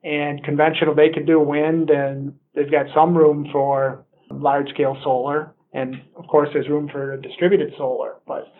And 0.03 0.43
conventional, 0.43 0.93
they 0.93 1.10
can 1.10 1.25
do 1.25 1.39
wind, 1.39 1.89
and 1.89 2.34
they've 2.53 2.69
got 2.69 2.86
some 2.93 3.17
room 3.17 3.47
for 3.51 4.05
large 4.29 4.69
scale 4.69 4.95
solar. 5.03 5.53
And 5.73 5.95
of 6.15 6.27
course, 6.27 6.49
there's 6.53 6.69
room 6.69 6.89
for 6.91 7.17
distributed 7.17 7.73
solar. 7.77 8.15
But 8.27 8.53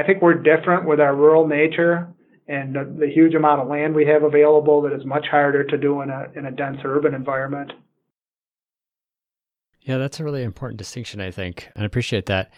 I 0.00 0.06
think 0.06 0.22
we're 0.22 0.34
different 0.34 0.86
with 0.86 0.98
our 0.98 1.14
rural 1.14 1.46
nature 1.46 2.08
and 2.48 2.74
the, 2.74 2.96
the, 2.98 3.06
huge 3.06 3.34
amount 3.34 3.60
of 3.60 3.68
land 3.68 3.94
we 3.94 4.06
have 4.06 4.22
available 4.22 4.80
that 4.82 4.92
is 4.92 5.04
much 5.04 5.26
harder 5.30 5.62
to 5.62 5.76
do 5.76 6.00
in 6.00 6.10
a 6.10 6.26
in 6.34 6.46
a 6.46 6.50
dense 6.50 6.78
urban 6.84 7.14
environment. 7.14 7.72
Yeah, 9.82 9.98
that's 9.98 10.18
a 10.18 10.24
really 10.24 10.42
important 10.42 10.78
distinction, 10.78 11.20
I 11.20 11.30
think, 11.30 11.68
and 11.74 11.84
I 11.84 11.86
appreciate 11.86 12.26
that. 12.26 12.50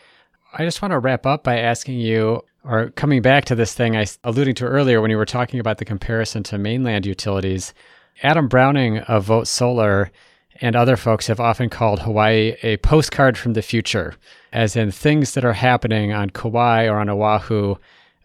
I 0.54 0.64
just 0.64 0.82
want 0.82 0.92
to 0.92 0.98
wrap 0.98 1.26
up 1.26 1.42
by 1.42 1.58
asking 1.58 1.98
you, 1.98 2.42
or 2.64 2.90
coming 2.90 3.22
back 3.22 3.44
to 3.46 3.54
this 3.54 3.74
thing 3.74 3.96
I 3.96 4.06
alluding 4.22 4.54
to 4.56 4.66
earlier 4.66 5.00
when 5.00 5.10
you 5.10 5.16
were 5.16 5.24
talking 5.24 5.58
about 5.58 5.78
the 5.78 5.84
comparison 5.84 6.42
to 6.44 6.58
mainland 6.58 7.06
utilities. 7.06 7.74
Adam 8.22 8.46
Browning 8.46 8.98
of 8.98 9.24
Vote 9.24 9.48
Solar 9.48 10.12
and 10.62 10.76
other 10.76 10.96
folks 10.96 11.26
have 11.26 11.40
often 11.40 11.68
called 11.68 12.00
Hawaii 12.00 12.54
a 12.62 12.76
postcard 12.78 13.36
from 13.36 13.54
the 13.54 13.62
future, 13.62 14.14
as 14.52 14.76
in 14.76 14.92
things 14.92 15.34
that 15.34 15.44
are 15.44 15.52
happening 15.52 16.12
on 16.12 16.30
Kauai 16.30 16.86
or 16.86 16.98
on 16.98 17.10
Oahu, 17.10 17.74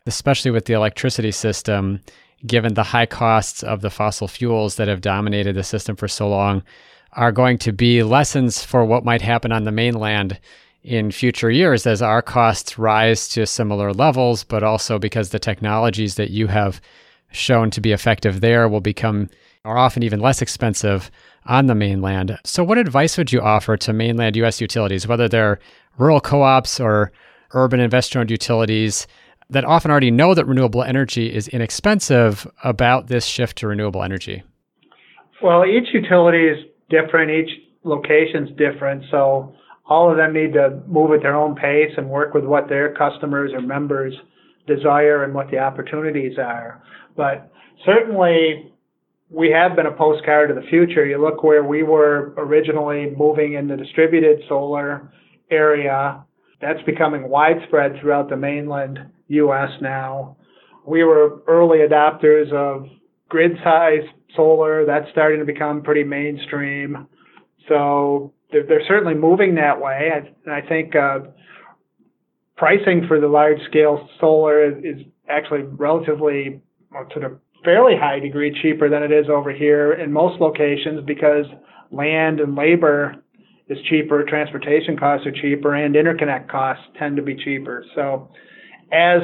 especially 0.05 0.51
with 0.51 0.65
the 0.65 0.73
electricity 0.73 1.31
system, 1.31 1.99
given 2.45 2.75
the 2.75 2.83
high 2.83 3.07
costs 3.07 3.63
of 3.63 3.81
the 3.81 3.89
fossil 3.89 4.27
fuels 4.27 4.75
that 4.75 4.87
have 4.87 5.01
dominated 5.01 5.55
the 5.55 5.63
system 5.63 5.95
for 5.95 6.07
so 6.07 6.29
long, 6.29 6.61
are 7.13 7.31
going 7.31 7.57
to 7.57 7.71
be 7.71 8.03
lessons 8.03 8.63
for 8.63 8.85
what 8.85 9.03
might 9.03 9.23
happen 9.23 9.51
on 9.51 9.63
the 9.63 9.71
mainland 9.71 10.39
in 10.83 11.09
future 11.09 11.49
years 11.49 11.87
as 11.87 12.03
our 12.03 12.21
costs 12.21 12.77
rise 12.77 13.27
to 13.29 13.47
similar 13.47 13.91
levels, 13.91 14.43
but 14.43 14.61
also 14.61 14.99
because 14.99 15.31
the 15.31 15.39
technologies 15.39 16.15
that 16.15 16.29
you 16.29 16.45
have 16.45 16.79
shown 17.31 17.71
to 17.71 17.81
be 17.81 17.91
effective 17.91 18.41
there 18.41 18.69
will 18.69 18.79
become, 18.79 19.27
are 19.67 19.77
often 19.77 20.01
even 20.01 20.19
less 20.21 20.41
expensive 20.41 21.11
on 21.45 21.67
the 21.67 21.75
mainland. 21.75 22.39
So, 22.43 22.63
what 22.63 22.77
advice 22.77 23.17
would 23.17 23.31
you 23.31 23.41
offer 23.41 23.75
to 23.77 23.93
mainland 23.93 24.35
U.S. 24.37 24.61
utilities, 24.61 25.07
whether 25.07 25.27
they're 25.27 25.59
rural 25.97 26.21
co 26.21 26.41
ops 26.41 26.79
or 26.79 27.11
urban 27.51 27.79
investor 27.79 28.19
owned 28.19 28.31
utilities 28.31 29.07
that 29.49 29.65
often 29.65 29.91
already 29.91 30.11
know 30.11 30.33
that 30.33 30.45
renewable 30.45 30.83
energy 30.83 31.33
is 31.33 31.47
inexpensive 31.49 32.47
about 32.63 33.07
this 33.07 33.25
shift 33.25 33.57
to 33.57 33.67
renewable 33.67 34.03
energy? 34.03 34.43
Well, 35.41 35.65
each 35.65 35.93
utility 35.93 36.45
is 36.47 36.57
different, 36.89 37.31
each 37.31 37.49
location 37.83 38.47
is 38.47 38.57
different. 38.57 39.03
So, 39.11 39.53
all 39.89 40.09
of 40.09 40.17
them 40.17 40.33
need 40.33 40.53
to 40.53 40.81
move 40.87 41.11
at 41.11 41.21
their 41.21 41.35
own 41.35 41.55
pace 41.55 41.91
and 41.97 42.09
work 42.09 42.33
with 42.33 42.45
what 42.45 42.67
their 42.69 42.93
customers 42.93 43.51
or 43.53 43.61
members 43.61 44.13
desire 44.65 45.23
and 45.23 45.33
what 45.33 45.49
the 45.49 45.59
opportunities 45.59 46.37
are. 46.37 46.81
But 47.15 47.49
certainly, 47.85 48.73
we 49.29 49.51
have 49.51 49.75
been 49.75 49.85
a 49.85 49.91
postcard 49.91 50.49
of 50.49 50.55
the 50.55 50.69
future. 50.69 51.05
You 51.05 51.21
look 51.21 51.43
where 51.43 51.63
we 51.63 51.83
were 51.83 52.33
originally 52.37 53.13
moving 53.17 53.53
in 53.53 53.67
the 53.67 53.75
distributed 53.75 54.39
solar 54.47 55.11
area. 55.51 56.23
That's 56.61 56.81
becoming 56.83 57.29
widespread 57.29 57.97
throughout 57.99 58.29
the 58.29 58.37
mainland 58.37 58.99
U.S. 59.27 59.69
now. 59.81 60.37
We 60.85 61.03
were 61.03 61.41
early 61.47 61.79
adopters 61.79 62.51
of 62.53 62.87
grid 63.29 63.57
size 63.63 64.03
solar. 64.35 64.85
That's 64.85 65.09
starting 65.11 65.39
to 65.39 65.45
become 65.45 65.83
pretty 65.83 66.03
mainstream. 66.03 67.07
So 67.67 68.33
they're, 68.51 68.65
they're 68.65 68.87
certainly 68.87 69.13
moving 69.13 69.55
that 69.55 69.79
way. 69.79 70.11
I, 70.47 70.51
I 70.51 70.61
think 70.61 70.95
uh, 70.95 71.19
pricing 72.55 73.05
for 73.07 73.19
the 73.19 73.27
large 73.27 73.59
scale 73.69 74.07
solar 74.21 74.63
is, 74.71 74.83
is 74.83 75.05
actually 75.29 75.63
relatively, 75.63 76.61
to 77.13 77.19
the 77.19 77.37
fairly 77.63 77.93
high 77.97 78.19
degree, 78.19 78.57
cheaper 78.61 78.89
than 78.89 79.03
it 79.03 79.11
is 79.11 79.25
over 79.29 79.51
here 79.51 79.93
in 79.93 80.11
most 80.11 80.39
locations 80.39 81.03
because 81.05 81.45
land 81.91 82.39
and 82.39 82.55
labor 82.55 83.15
is 83.67 83.77
cheaper, 83.89 84.23
transportation 84.23 84.97
costs 84.97 85.27
are 85.27 85.31
cheaper, 85.31 85.75
and 85.75 85.95
interconnect 85.95 86.49
costs 86.49 86.83
tend 86.97 87.17
to 87.17 87.21
be 87.21 87.35
cheaper. 87.35 87.83
So, 87.95 88.29
as 88.91 89.21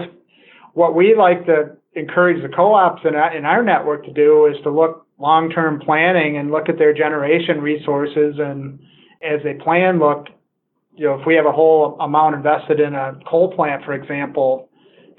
what 0.73 0.95
we 0.95 1.15
like 1.15 1.45
to 1.45 1.77
encourage 1.95 2.41
the 2.41 2.49
co-ops 2.49 3.01
in 3.05 3.15
our, 3.15 3.35
in 3.35 3.45
our 3.45 3.63
network 3.63 4.05
to 4.05 4.13
do 4.13 4.47
is 4.47 4.55
to 4.63 4.71
look 4.71 5.05
long-term 5.19 5.79
planning 5.85 6.37
and 6.37 6.51
look 6.51 6.69
at 6.69 6.77
their 6.77 6.93
generation 6.93 7.61
resources 7.61 8.35
and 8.39 8.79
as 9.23 9.39
they 9.43 9.53
plan 9.63 9.99
look 9.99 10.25
you 10.95 11.05
know 11.05 11.13
if 11.19 11.25
we 11.25 11.35
have 11.35 11.45
a 11.45 11.51
whole 11.51 11.95
amount 12.01 12.35
invested 12.35 12.79
in 12.79 12.95
a 12.95 13.13
coal 13.29 13.53
plant 13.55 13.85
for 13.85 13.93
example 13.93 14.69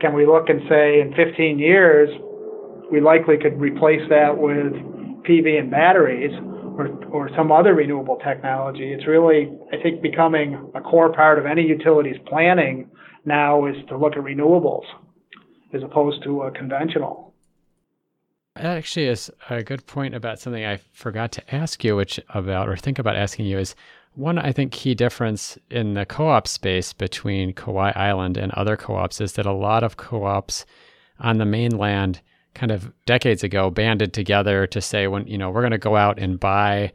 can 0.00 0.12
we 0.12 0.26
look 0.26 0.48
and 0.48 0.60
say 0.68 1.00
in 1.00 1.14
15 1.14 1.58
years 1.58 2.10
we 2.90 3.00
likely 3.00 3.36
could 3.36 3.60
replace 3.60 4.02
that 4.08 4.36
with 4.36 4.72
PV 5.24 5.58
and 5.58 5.70
batteries 5.70 6.32
or, 6.76 6.88
or 7.10 7.30
some 7.36 7.52
other 7.52 7.74
renewable 7.74 8.16
technology. 8.16 8.92
It's 8.92 9.06
really, 9.06 9.50
I 9.72 9.82
think, 9.82 10.02
becoming 10.02 10.70
a 10.74 10.80
core 10.80 11.12
part 11.12 11.38
of 11.38 11.46
any 11.46 11.62
utility's 11.62 12.16
planning 12.26 12.90
now 13.24 13.66
is 13.66 13.76
to 13.88 13.96
look 13.96 14.14
at 14.14 14.18
renewables 14.18 14.84
as 15.72 15.82
opposed 15.82 16.22
to 16.24 16.42
a 16.42 16.50
conventional. 16.50 17.32
That 18.56 18.78
actually 18.78 19.06
is 19.06 19.30
a 19.50 19.62
good 19.62 19.86
point 19.86 20.14
about 20.14 20.38
something 20.38 20.64
I 20.64 20.78
forgot 20.92 21.32
to 21.32 21.54
ask 21.54 21.82
you, 21.82 21.96
which 21.96 22.20
about 22.28 22.68
or 22.68 22.76
think 22.76 22.98
about 22.98 23.16
asking 23.16 23.46
you 23.46 23.58
is 23.58 23.74
one, 24.14 24.38
I 24.38 24.52
think, 24.52 24.70
key 24.70 24.94
difference 24.94 25.58
in 25.70 25.94
the 25.94 26.06
co 26.06 26.28
op 26.28 26.46
space 26.46 26.92
between 26.92 27.52
Kauai 27.52 27.92
Island 27.96 28.36
and 28.36 28.52
other 28.52 28.76
co 28.76 28.94
ops 28.94 29.20
is 29.20 29.32
that 29.32 29.46
a 29.46 29.52
lot 29.52 29.82
of 29.82 29.96
co 29.96 30.24
ops 30.24 30.64
on 31.18 31.38
the 31.38 31.44
mainland 31.44 32.20
kind 32.54 32.72
of 32.72 32.92
decades 33.06 33.42
ago 33.42 33.70
banded 33.70 34.12
together 34.12 34.66
to 34.68 34.80
say, 34.80 35.06
when, 35.06 35.26
you 35.26 35.36
know, 35.36 35.50
we're 35.50 35.62
going 35.62 35.72
to 35.72 35.78
go 35.78 35.96
out 35.96 36.18
and 36.18 36.38
buy 36.40 36.92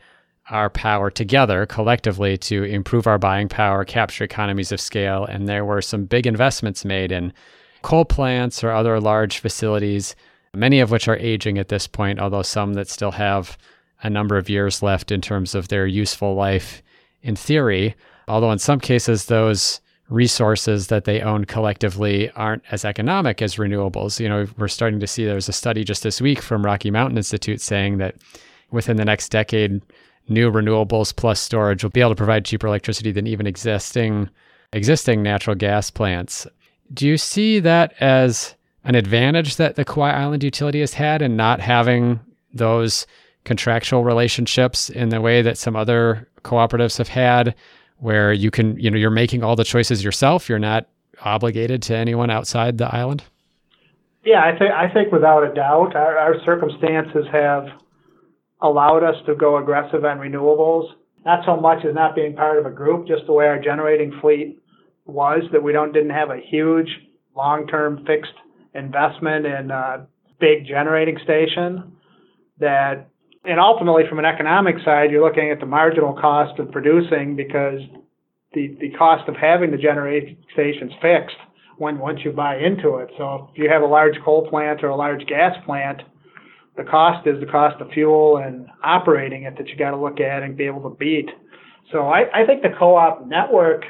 our 0.50 0.70
power 0.70 1.12
together 1.12 1.66
collectively 1.66 2.38
to 2.38 2.64
improve 2.64 3.06
our 3.06 3.20
buying 3.20 3.48
power, 3.48 3.86
capture 3.86 4.24
economies 4.24 4.72
of 4.72 4.82
scale. 4.82 5.26
And 5.26 5.48
there 5.48 5.64
were 5.64 5.82
some 5.82 6.06
big 6.06 6.26
investments 6.26 6.84
made 6.84 7.12
in 7.12 7.34
coal 7.82 8.06
plants 8.06 8.64
or 8.64 8.72
other 8.72 9.00
large 9.00 9.40
facilities, 9.40 10.16
many 10.54 10.80
of 10.80 10.92
which 10.92 11.08
are 11.08 11.18
aging 11.18 11.58
at 11.58 11.70
this 11.70 11.88
point, 11.88 12.20
although 12.20 12.42
some 12.42 12.74
that 12.74 12.90
still 12.90 13.12
have 13.12 13.58
a 14.02 14.10
number 14.10 14.38
of 14.38 14.50
years 14.50 14.82
left 14.82 15.12
in 15.12 15.22
terms 15.22 15.54
of 15.54 15.68
their 15.68 15.86
useful 15.86 16.34
life 16.34 16.82
in 17.22 17.36
theory. 17.36 17.96
Although 18.28 18.52
in 18.52 18.60
some 18.60 18.80
cases, 18.80 19.26
those 19.26 19.82
resources 20.10 20.88
that 20.88 21.06
they 21.06 21.22
own 21.22 21.46
collectively 21.46 22.30
aren't 22.32 22.64
as 22.72 22.84
economic 22.84 23.42
as 23.42 23.56
renewables. 23.56 24.20
You 24.20 24.28
know, 24.28 24.48
we're 24.58 24.68
starting 24.68 25.00
to 25.00 25.08
see 25.08 25.26
there's 25.26 25.50
a 25.50 25.54
study 25.54 25.84
just 25.84 26.04
this 26.04 26.20
week 26.20 26.42
from 26.42 26.66
Rocky 26.66 26.92
Mountain 26.92 27.18
Institute 27.18 27.62
saying 27.62 28.00
that 28.00 28.16
within 28.72 28.98
the 28.98 29.06
next 29.06 29.30
decade, 29.30 29.82
new 30.28 30.52
renewables 30.52 31.16
plus 31.16 31.40
storage 31.40 31.84
will 31.84 31.92
be 31.92 32.02
able 32.02 32.12
to 32.12 32.16
provide 32.16 32.46
cheaper 32.46 32.68
electricity 32.68 33.12
than 33.12 33.28
even 33.28 33.48
existing 33.48 34.30
existing 34.72 35.24
natural 35.24 35.56
gas 35.56 35.90
plants. 35.90 36.46
Do 36.94 37.08
you 37.08 37.18
see 37.18 37.60
that 37.60 37.94
as 38.00 38.56
an 38.84 38.96
advantage 38.96 39.56
that 39.56 39.76
the 39.76 39.86
Kauai 39.86 40.12
Island 40.12 40.44
utility 40.44 40.80
has 40.80 40.94
had 40.94 41.22
in 41.22 41.36
not 41.36 41.60
having 41.60 42.20
those 42.54 43.08
contractual 43.46 44.04
relationships 44.04 44.90
in 44.90 45.10
the 45.10 45.22
way 45.22 45.42
that 45.42 45.58
some 45.58 45.76
other 45.76 46.28
cooperatives 46.44 46.98
have 46.98 47.08
had, 47.08 47.56
where 48.00 48.34
you 48.34 48.52
can, 48.52 48.78
you 48.80 48.90
know, 48.90 48.98
you're 48.98 49.10
making 49.10 49.44
all 49.44 49.56
the 49.56 49.64
choices 49.64 50.04
yourself. 50.04 50.50
You're 50.50 50.60
not 50.60 50.88
obligated 51.22 51.82
to 51.84 51.96
anyone 51.96 52.30
outside 52.30 52.78
the 52.78 52.94
island? 52.94 53.24
Yeah, 54.24 54.42
I 54.42 54.58
think 54.58 54.72
I 54.72 54.94
think 54.94 55.12
without 55.12 55.50
a 55.50 55.54
doubt, 55.54 55.96
our, 55.96 56.18
our 56.18 56.36
circumstances 56.46 57.26
have 57.32 57.68
allowed 58.62 59.04
us 59.04 59.16
to 59.26 59.36
go 59.36 59.58
aggressive 59.58 60.04
on 60.04 60.18
renewables. 60.18 60.92
Not 61.26 61.46
so 61.46 61.56
much 61.56 61.86
as 61.86 61.96
not 61.96 62.16
being 62.16 62.36
part 62.36 62.58
of 62.58 62.66
a 62.66 62.70
group, 62.70 63.08
just 63.08 63.26
the 63.26 63.34
way 63.34 63.48
our 63.48 63.60
generating 63.60 64.18
fleet 64.22 64.60
was 65.06 65.44
that 65.52 65.64
we 65.64 65.72
don't 65.72 65.94
didn't 65.94 66.12
have 66.12 66.30
a 66.30 66.40
huge 66.50 66.90
long-term 67.36 68.06
fixed 68.06 68.34
investment 68.74 69.46
in 69.46 69.72
a 69.72 70.08
big 70.40 70.66
generating 70.66 71.18
station 71.24 71.94
that 72.60 73.08
and 73.50 73.60
ultimately 73.60 74.04
from 74.08 74.20
an 74.20 74.26
economic 74.26 74.76
side 74.86 75.12
you're 75.12 75.26
looking 75.26 75.52
at 75.52 75.60
the 75.60 75.66
marginal 75.66 76.14
cost 76.14 76.60
of 76.60 76.72
producing 76.72 77.36
because 77.36 77.80
the 78.54 78.78
the 78.80 78.92
cost 78.98 79.28
of 79.28 79.36
having 79.36 79.72
the 79.72 79.78
generating 79.78 80.38
stations 80.54 80.92
fixed 81.02 81.38
when 81.78 81.98
once 81.98 82.20
you 82.24 82.32
buy 82.32 82.58
into 82.58 82.98
it 82.98 83.10
so 83.18 83.50
if 83.52 83.58
you 83.58 83.70
have 83.70 83.82
a 83.82 83.86
large 83.86 84.16
coal 84.24 84.48
plant 84.50 84.84
or 84.84 84.88
a 84.88 84.96
large 84.96 85.26
gas 85.26 85.56
plant 85.66 86.02
the 86.78 86.84
cost 86.84 87.28
is 87.28 87.40
the 87.40 87.52
cost 87.52 87.80
of 87.82 87.90
fuel 87.92 88.38
and 88.38 88.68
operating 88.84 89.44
it 89.44 89.58
that 89.58 89.68
you 89.68 89.76
got 89.76 89.92
to 89.92 89.98
look 89.98 90.20
at 90.20 90.44
and 90.44 90.56
be 90.56 90.66
able 90.66 90.82
to 90.82 90.96
beat 90.96 91.30
so 91.92 92.08
I, 92.08 92.26
I 92.34 92.46
think 92.46 92.62
the 92.62 92.70
co-op 92.78 93.28
network 93.28 93.84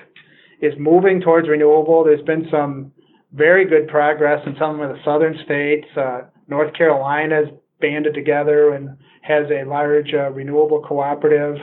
is 0.62 0.74
moving 0.78 1.22
towards 1.22 1.48
renewable. 1.48 2.04
There's 2.04 2.26
been 2.26 2.48
some 2.52 2.92
very 3.34 3.66
good 3.66 3.88
progress 3.88 4.42
in 4.46 4.56
some 4.60 4.80
of 4.82 4.90
the 4.90 5.00
southern 5.06 5.38
states. 5.46 5.88
Uh, 5.96 6.22
North 6.48 6.74
Carolina's 6.74 7.50
banded 7.80 8.14
together 8.14 8.74
and 8.74 8.98
has 9.22 9.46
a 9.52 9.68
large 9.68 10.14
uh, 10.14 10.30
renewable 10.32 10.82
cooperative 10.82 11.56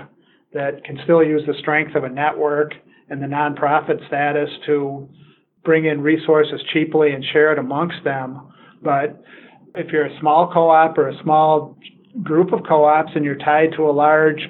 that 0.52 0.84
can 0.84 0.98
still 1.04 1.22
use 1.22 1.42
the 1.46 1.54
strength 1.60 1.94
of 1.94 2.04
a 2.04 2.08
network 2.08 2.72
and 3.08 3.22
the 3.22 3.26
nonprofit 3.26 4.04
status 4.06 4.48
to 4.66 5.08
bring 5.64 5.86
in 5.86 6.00
resources 6.00 6.60
cheaply 6.72 7.12
and 7.12 7.24
share 7.32 7.52
it 7.52 7.58
amongst 7.58 8.02
them. 8.04 8.52
But 8.82 9.22
if 9.74 9.92
you're 9.92 10.06
a 10.06 10.20
small 10.20 10.50
co-op 10.52 10.96
or 10.96 11.08
a 11.08 11.22
small 11.22 11.76
group 12.22 12.52
of 12.52 12.60
co-ops 12.66 13.12
and 13.14 13.24
you're 13.24 13.36
tied 13.36 13.72
to 13.76 13.82
a 13.88 13.92
large 13.92 14.40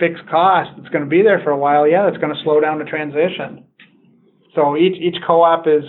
fixed 0.00 0.26
cost 0.30 0.70
that's 0.76 0.88
going 0.90 1.04
to 1.04 1.10
be 1.10 1.22
there 1.22 1.40
for 1.42 1.50
a 1.50 1.58
while, 1.58 1.86
yeah, 1.86 2.08
it's 2.08 2.18
going 2.18 2.34
to 2.34 2.42
slow 2.42 2.60
down 2.60 2.78
the 2.78 2.84
transition. 2.84 3.64
So 4.54 4.76
each 4.76 4.96
each 5.00 5.16
co-op 5.26 5.66
is 5.66 5.84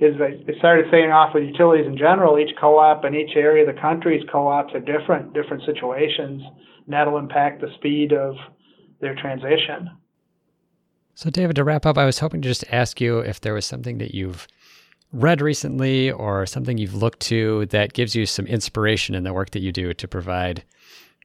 is 0.00 0.16
they 0.18 0.58
started 0.58 0.86
saying 0.90 1.10
off 1.10 1.34
with 1.34 1.44
utilities 1.44 1.86
in 1.86 1.96
general. 1.96 2.38
Each 2.38 2.54
co-op 2.58 3.04
in 3.04 3.14
each 3.14 3.36
area 3.36 3.68
of 3.68 3.74
the 3.74 3.80
country's 3.80 4.22
co-ops 4.32 4.72
are 4.74 4.80
different, 4.80 5.34
different 5.34 5.62
situations, 5.66 6.42
and 6.42 6.92
that'll 6.92 7.18
impact 7.18 7.60
the 7.60 7.68
speed 7.76 8.12
of 8.12 8.34
their 9.00 9.14
transition. 9.14 9.90
So, 11.14 11.28
David, 11.28 11.56
to 11.56 11.64
wrap 11.64 11.84
up, 11.84 11.98
I 11.98 12.06
was 12.06 12.18
hoping 12.18 12.40
to 12.40 12.48
just 12.48 12.64
ask 12.72 13.00
you 13.00 13.18
if 13.18 13.42
there 13.42 13.52
was 13.52 13.66
something 13.66 13.98
that 13.98 14.14
you've 14.14 14.48
read 15.12 15.42
recently 15.42 16.10
or 16.10 16.46
something 16.46 16.78
you've 16.78 16.94
looked 16.94 17.20
to 17.20 17.66
that 17.66 17.92
gives 17.92 18.14
you 18.14 18.24
some 18.24 18.46
inspiration 18.46 19.14
in 19.14 19.24
the 19.24 19.32
work 19.32 19.50
that 19.50 19.60
you 19.60 19.72
do 19.72 19.92
to 19.92 20.08
provide 20.08 20.62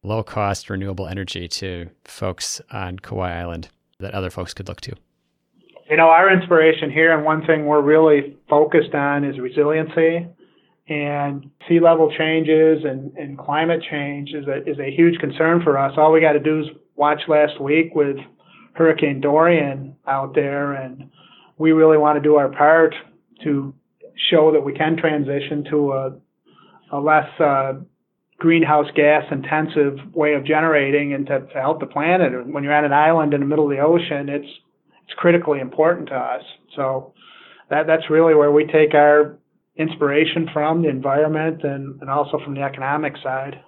low 0.04 0.22
cost 0.22 0.70
renewable 0.70 1.08
energy 1.08 1.48
to 1.48 1.90
folks 2.04 2.60
on 2.72 3.00
Kauai 3.00 3.40
Island 3.40 3.70
that 4.00 4.14
other 4.14 4.30
folks 4.30 4.54
could 4.54 4.68
look 4.68 4.82
to? 4.82 4.96
You 5.90 5.98
know, 5.98 6.08
our 6.08 6.34
inspiration 6.34 6.90
here 6.90 7.16
and 7.16 7.24
one 7.24 7.46
thing 7.46 7.68
we're 7.68 7.82
really 7.82 8.38
focused 8.50 8.96
on 8.96 9.24
is 9.24 9.40
resiliency 9.40 10.28
and 10.88 11.50
sea 11.68 11.80
level 11.80 12.12
changes 12.18 12.84
and, 12.84 13.12
and 13.18 13.38
climate 13.38 13.84
change 13.90 14.30
is 14.30 14.48
a, 14.48 14.68
is 14.70 14.80
a 14.80 14.96
huge 14.96 15.20
concern 15.20 15.62
for 15.64 15.78
us. 15.78 15.94
All 15.98 16.12
we 16.12 16.22
got 16.22 16.34
to 16.34 16.40
do 16.40 16.62
is 16.62 16.68
watch 16.96 17.22
last 17.28 17.62
week 17.62 17.94
with 17.94 18.18
Hurricane 18.74 19.22
Dorian 19.22 19.96
out 20.08 20.36
there, 20.36 20.74
and 20.74 21.10
we 21.58 21.72
really 21.72 21.98
want 21.98 22.18
to 22.18 22.22
do 22.22 22.36
our 22.36 22.50
part 22.50 22.94
to 23.44 23.74
show 24.30 24.52
that 24.52 24.62
we 24.62 24.74
can 24.74 24.98
transition 24.98 25.66
to 25.70 25.92
a, 25.94 26.16
a 26.92 27.00
less 27.00 27.30
uh, 27.40 27.74
greenhouse 28.38 28.88
gas 28.96 29.24
intensive 29.32 29.98
way 30.14 30.34
of 30.34 30.46
generating 30.46 31.14
and 31.14 31.26
to, 31.28 31.42
to 31.42 31.62
help 31.62 31.80
the 31.80 31.86
planet. 31.86 32.32
When 32.48 32.64
you're 32.64 32.74
on 32.74 32.86
an 32.86 32.94
island 32.94 33.34
in 33.34 33.40
the 33.40 33.46
middle 33.46 33.66
of 33.66 33.72
the 33.72 33.84
ocean, 33.84 34.30
it's 34.30 34.48
it's 35.06 35.14
critically 35.18 35.60
important 35.60 36.10
to 36.10 36.16
us. 36.16 36.44
So 36.76 37.14
that 37.70 37.88
that's 37.88 38.10
really 38.10 38.36
where 38.36 38.52
we 38.52 38.66
take 38.66 38.94
our 38.94 39.38
inspiration 39.78 40.50
from 40.52 40.82
the 40.82 40.90
environment 40.90 41.64
and, 41.64 42.00
and 42.02 42.10
also 42.10 42.40
from 42.44 42.56
the 42.56 42.62
economic 42.62 43.14
side. 43.22 43.62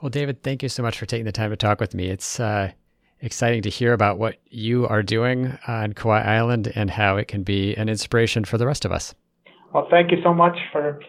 Well, 0.00 0.10
David, 0.10 0.42
thank 0.42 0.62
you 0.62 0.68
so 0.68 0.82
much 0.82 0.98
for 0.98 1.06
taking 1.06 1.24
the 1.24 1.32
time 1.32 1.50
to 1.50 1.56
talk 1.56 1.80
with 1.80 1.94
me. 1.94 2.08
It's 2.08 2.40
uh, 2.40 2.72
exciting 3.20 3.62
to 3.62 3.70
hear 3.70 3.92
about 3.92 4.18
what 4.18 4.36
you 4.50 4.86
are 4.86 5.02
doing 5.02 5.56
on 5.66 5.92
Kauai 5.92 6.20
Island 6.22 6.72
and 6.74 6.90
how 6.90 7.16
it 7.16 7.28
can 7.28 7.42
be 7.42 7.74
an 7.76 7.88
inspiration 7.88 8.44
for 8.44 8.58
the 8.58 8.66
rest 8.66 8.84
of 8.84 8.92
us. 8.92 9.14
Well, 9.72 9.86
thank 9.90 10.10
you 10.10 10.18
so 10.22 10.34
much 10.34 10.56
for 10.72 11.00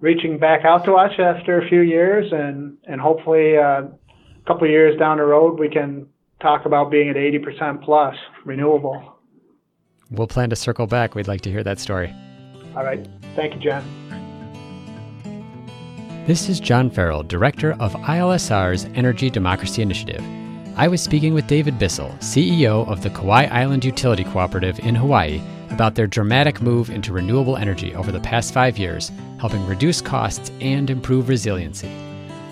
reaching 0.00 0.38
back 0.38 0.64
out 0.64 0.84
to 0.84 0.94
us 0.94 1.12
after 1.18 1.60
a 1.60 1.68
few 1.68 1.80
years, 1.80 2.30
and 2.32 2.76
and 2.86 3.00
hopefully 3.00 3.56
uh, 3.56 3.82
a 3.82 4.46
couple 4.46 4.64
of 4.64 4.70
years 4.70 4.98
down 4.98 5.18
the 5.18 5.24
road 5.24 5.58
we 5.58 5.68
can 5.68 6.06
talk 6.40 6.66
about 6.66 6.90
being 6.90 7.08
at 7.08 7.16
80% 7.16 7.82
plus 7.84 8.14
renewable. 8.44 9.18
We'll 10.10 10.26
plan 10.26 10.50
to 10.50 10.56
circle 10.56 10.86
back. 10.86 11.14
We'd 11.14 11.28
like 11.28 11.40
to 11.42 11.50
hear 11.50 11.64
that 11.64 11.78
story. 11.78 12.14
All 12.76 12.84
right. 12.84 13.06
Thank 13.34 13.54
you, 13.54 13.60
John. 13.60 13.84
This 16.26 16.48
is 16.48 16.58
John 16.58 16.90
Farrell, 16.90 17.22
Director 17.22 17.72
of 17.74 17.92
ILSR's 17.92 18.86
Energy 18.94 19.28
Democracy 19.28 19.82
Initiative. 19.82 20.22
I 20.76 20.88
was 20.88 21.02
speaking 21.02 21.34
with 21.34 21.46
David 21.46 21.78
Bissell, 21.78 22.16
CEO 22.18 22.88
of 22.88 23.02
the 23.02 23.10
Kauai 23.10 23.44
Island 23.44 23.84
Utility 23.84 24.24
Cooperative 24.24 24.78
in 24.80 24.94
Hawaii, 24.94 25.40
about 25.70 25.94
their 25.94 26.06
dramatic 26.06 26.62
move 26.62 26.90
into 26.90 27.12
renewable 27.12 27.56
energy 27.56 27.94
over 27.94 28.10
the 28.10 28.20
past 28.20 28.54
five 28.54 28.78
years, 28.78 29.12
helping 29.38 29.66
reduce 29.66 30.00
costs 30.00 30.50
and 30.60 30.90
improve 30.90 31.28
resiliency. 31.28 31.90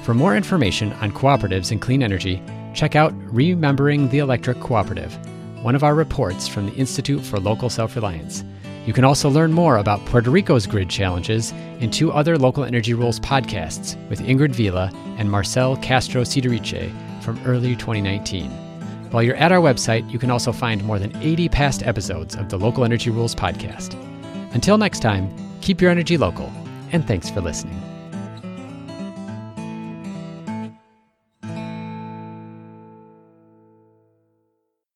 For 0.02 0.14
more 0.14 0.36
information 0.36 0.92
on 0.94 1.12
cooperatives 1.12 1.72
and 1.72 1.80
clean 1.80 2.02
energy, 2.02 2.42
check 2.74 2.96
out 2.96 3.14
Remembering 3.32 4.08
the 4.08 4.18
Electric 4.18 4.60
Cooperative, 4.60 5.14
one 5.62 5.74
of 5.74 5.84
our 5.84 5.94
reports 5.94 6.48
from 6.48 6.66
the 6.66 6.74
Institute 6.74 7.22
for 7.22 7.38
Local 7.38 7.70
Self 7.70 7.94
Reliance. 7.94 8.44
You 8.86 8.92
can 8.92 9.04
also 9.04 9.30
learn 9.30 9.52
more 9.52 9.76
about 9.76 10.04
Puerto 10.06 10.30
Rico's 10.30 10.66
grid 10.66 10.88
challenges 10.88 11.52
in 11.78 11.90
two 11.90 12.10
other 12.12 12.36
Local 12.36 12.64
Energy 12.64 12.94
Rules 12.94 13.20
podcasts 13.20 13.96
with 14.08 14.20
Ingrid 14.20 14.50
Vila 14.50 14.90
and 15.18 15.30
Marcel 15.30 15.76
Castro 15.76 16.22
Sitiriche 16.22 16.92
from 17.22 17.40
early 17.46 17.76
2019. 17.76 18.50
While 19.12 19.22
you're 19.22 19.36
at 19.36 19.52
our 19.52 19.60
website, 19.60 20.10
you 20.10 20.18
can 20.18 20.30
also 20.30 20.52
find 20.52 20.82
more 20.84 20.98
than 20.98 21.14
80 21.22 21.48
past 21.50 21.82
episodes 21.84 22.34
of 22.34 22.48
the 22.48 22.58
Local 22.58 22.84
Energy 22.84 23.10
Rules 23.10 23.34
podcast. 23.34 23.94
Until 24.54 24.78
next 24.78 25.00
time, 25.00 25.32
keep 25.60 25.80
your 25.80 25.90
energy 25.90 26.16
local, 26.16 26.50
and 26.90 27.06
thanks 27.06 27.30
for 27.30 27.40
listening. 27.40 27.80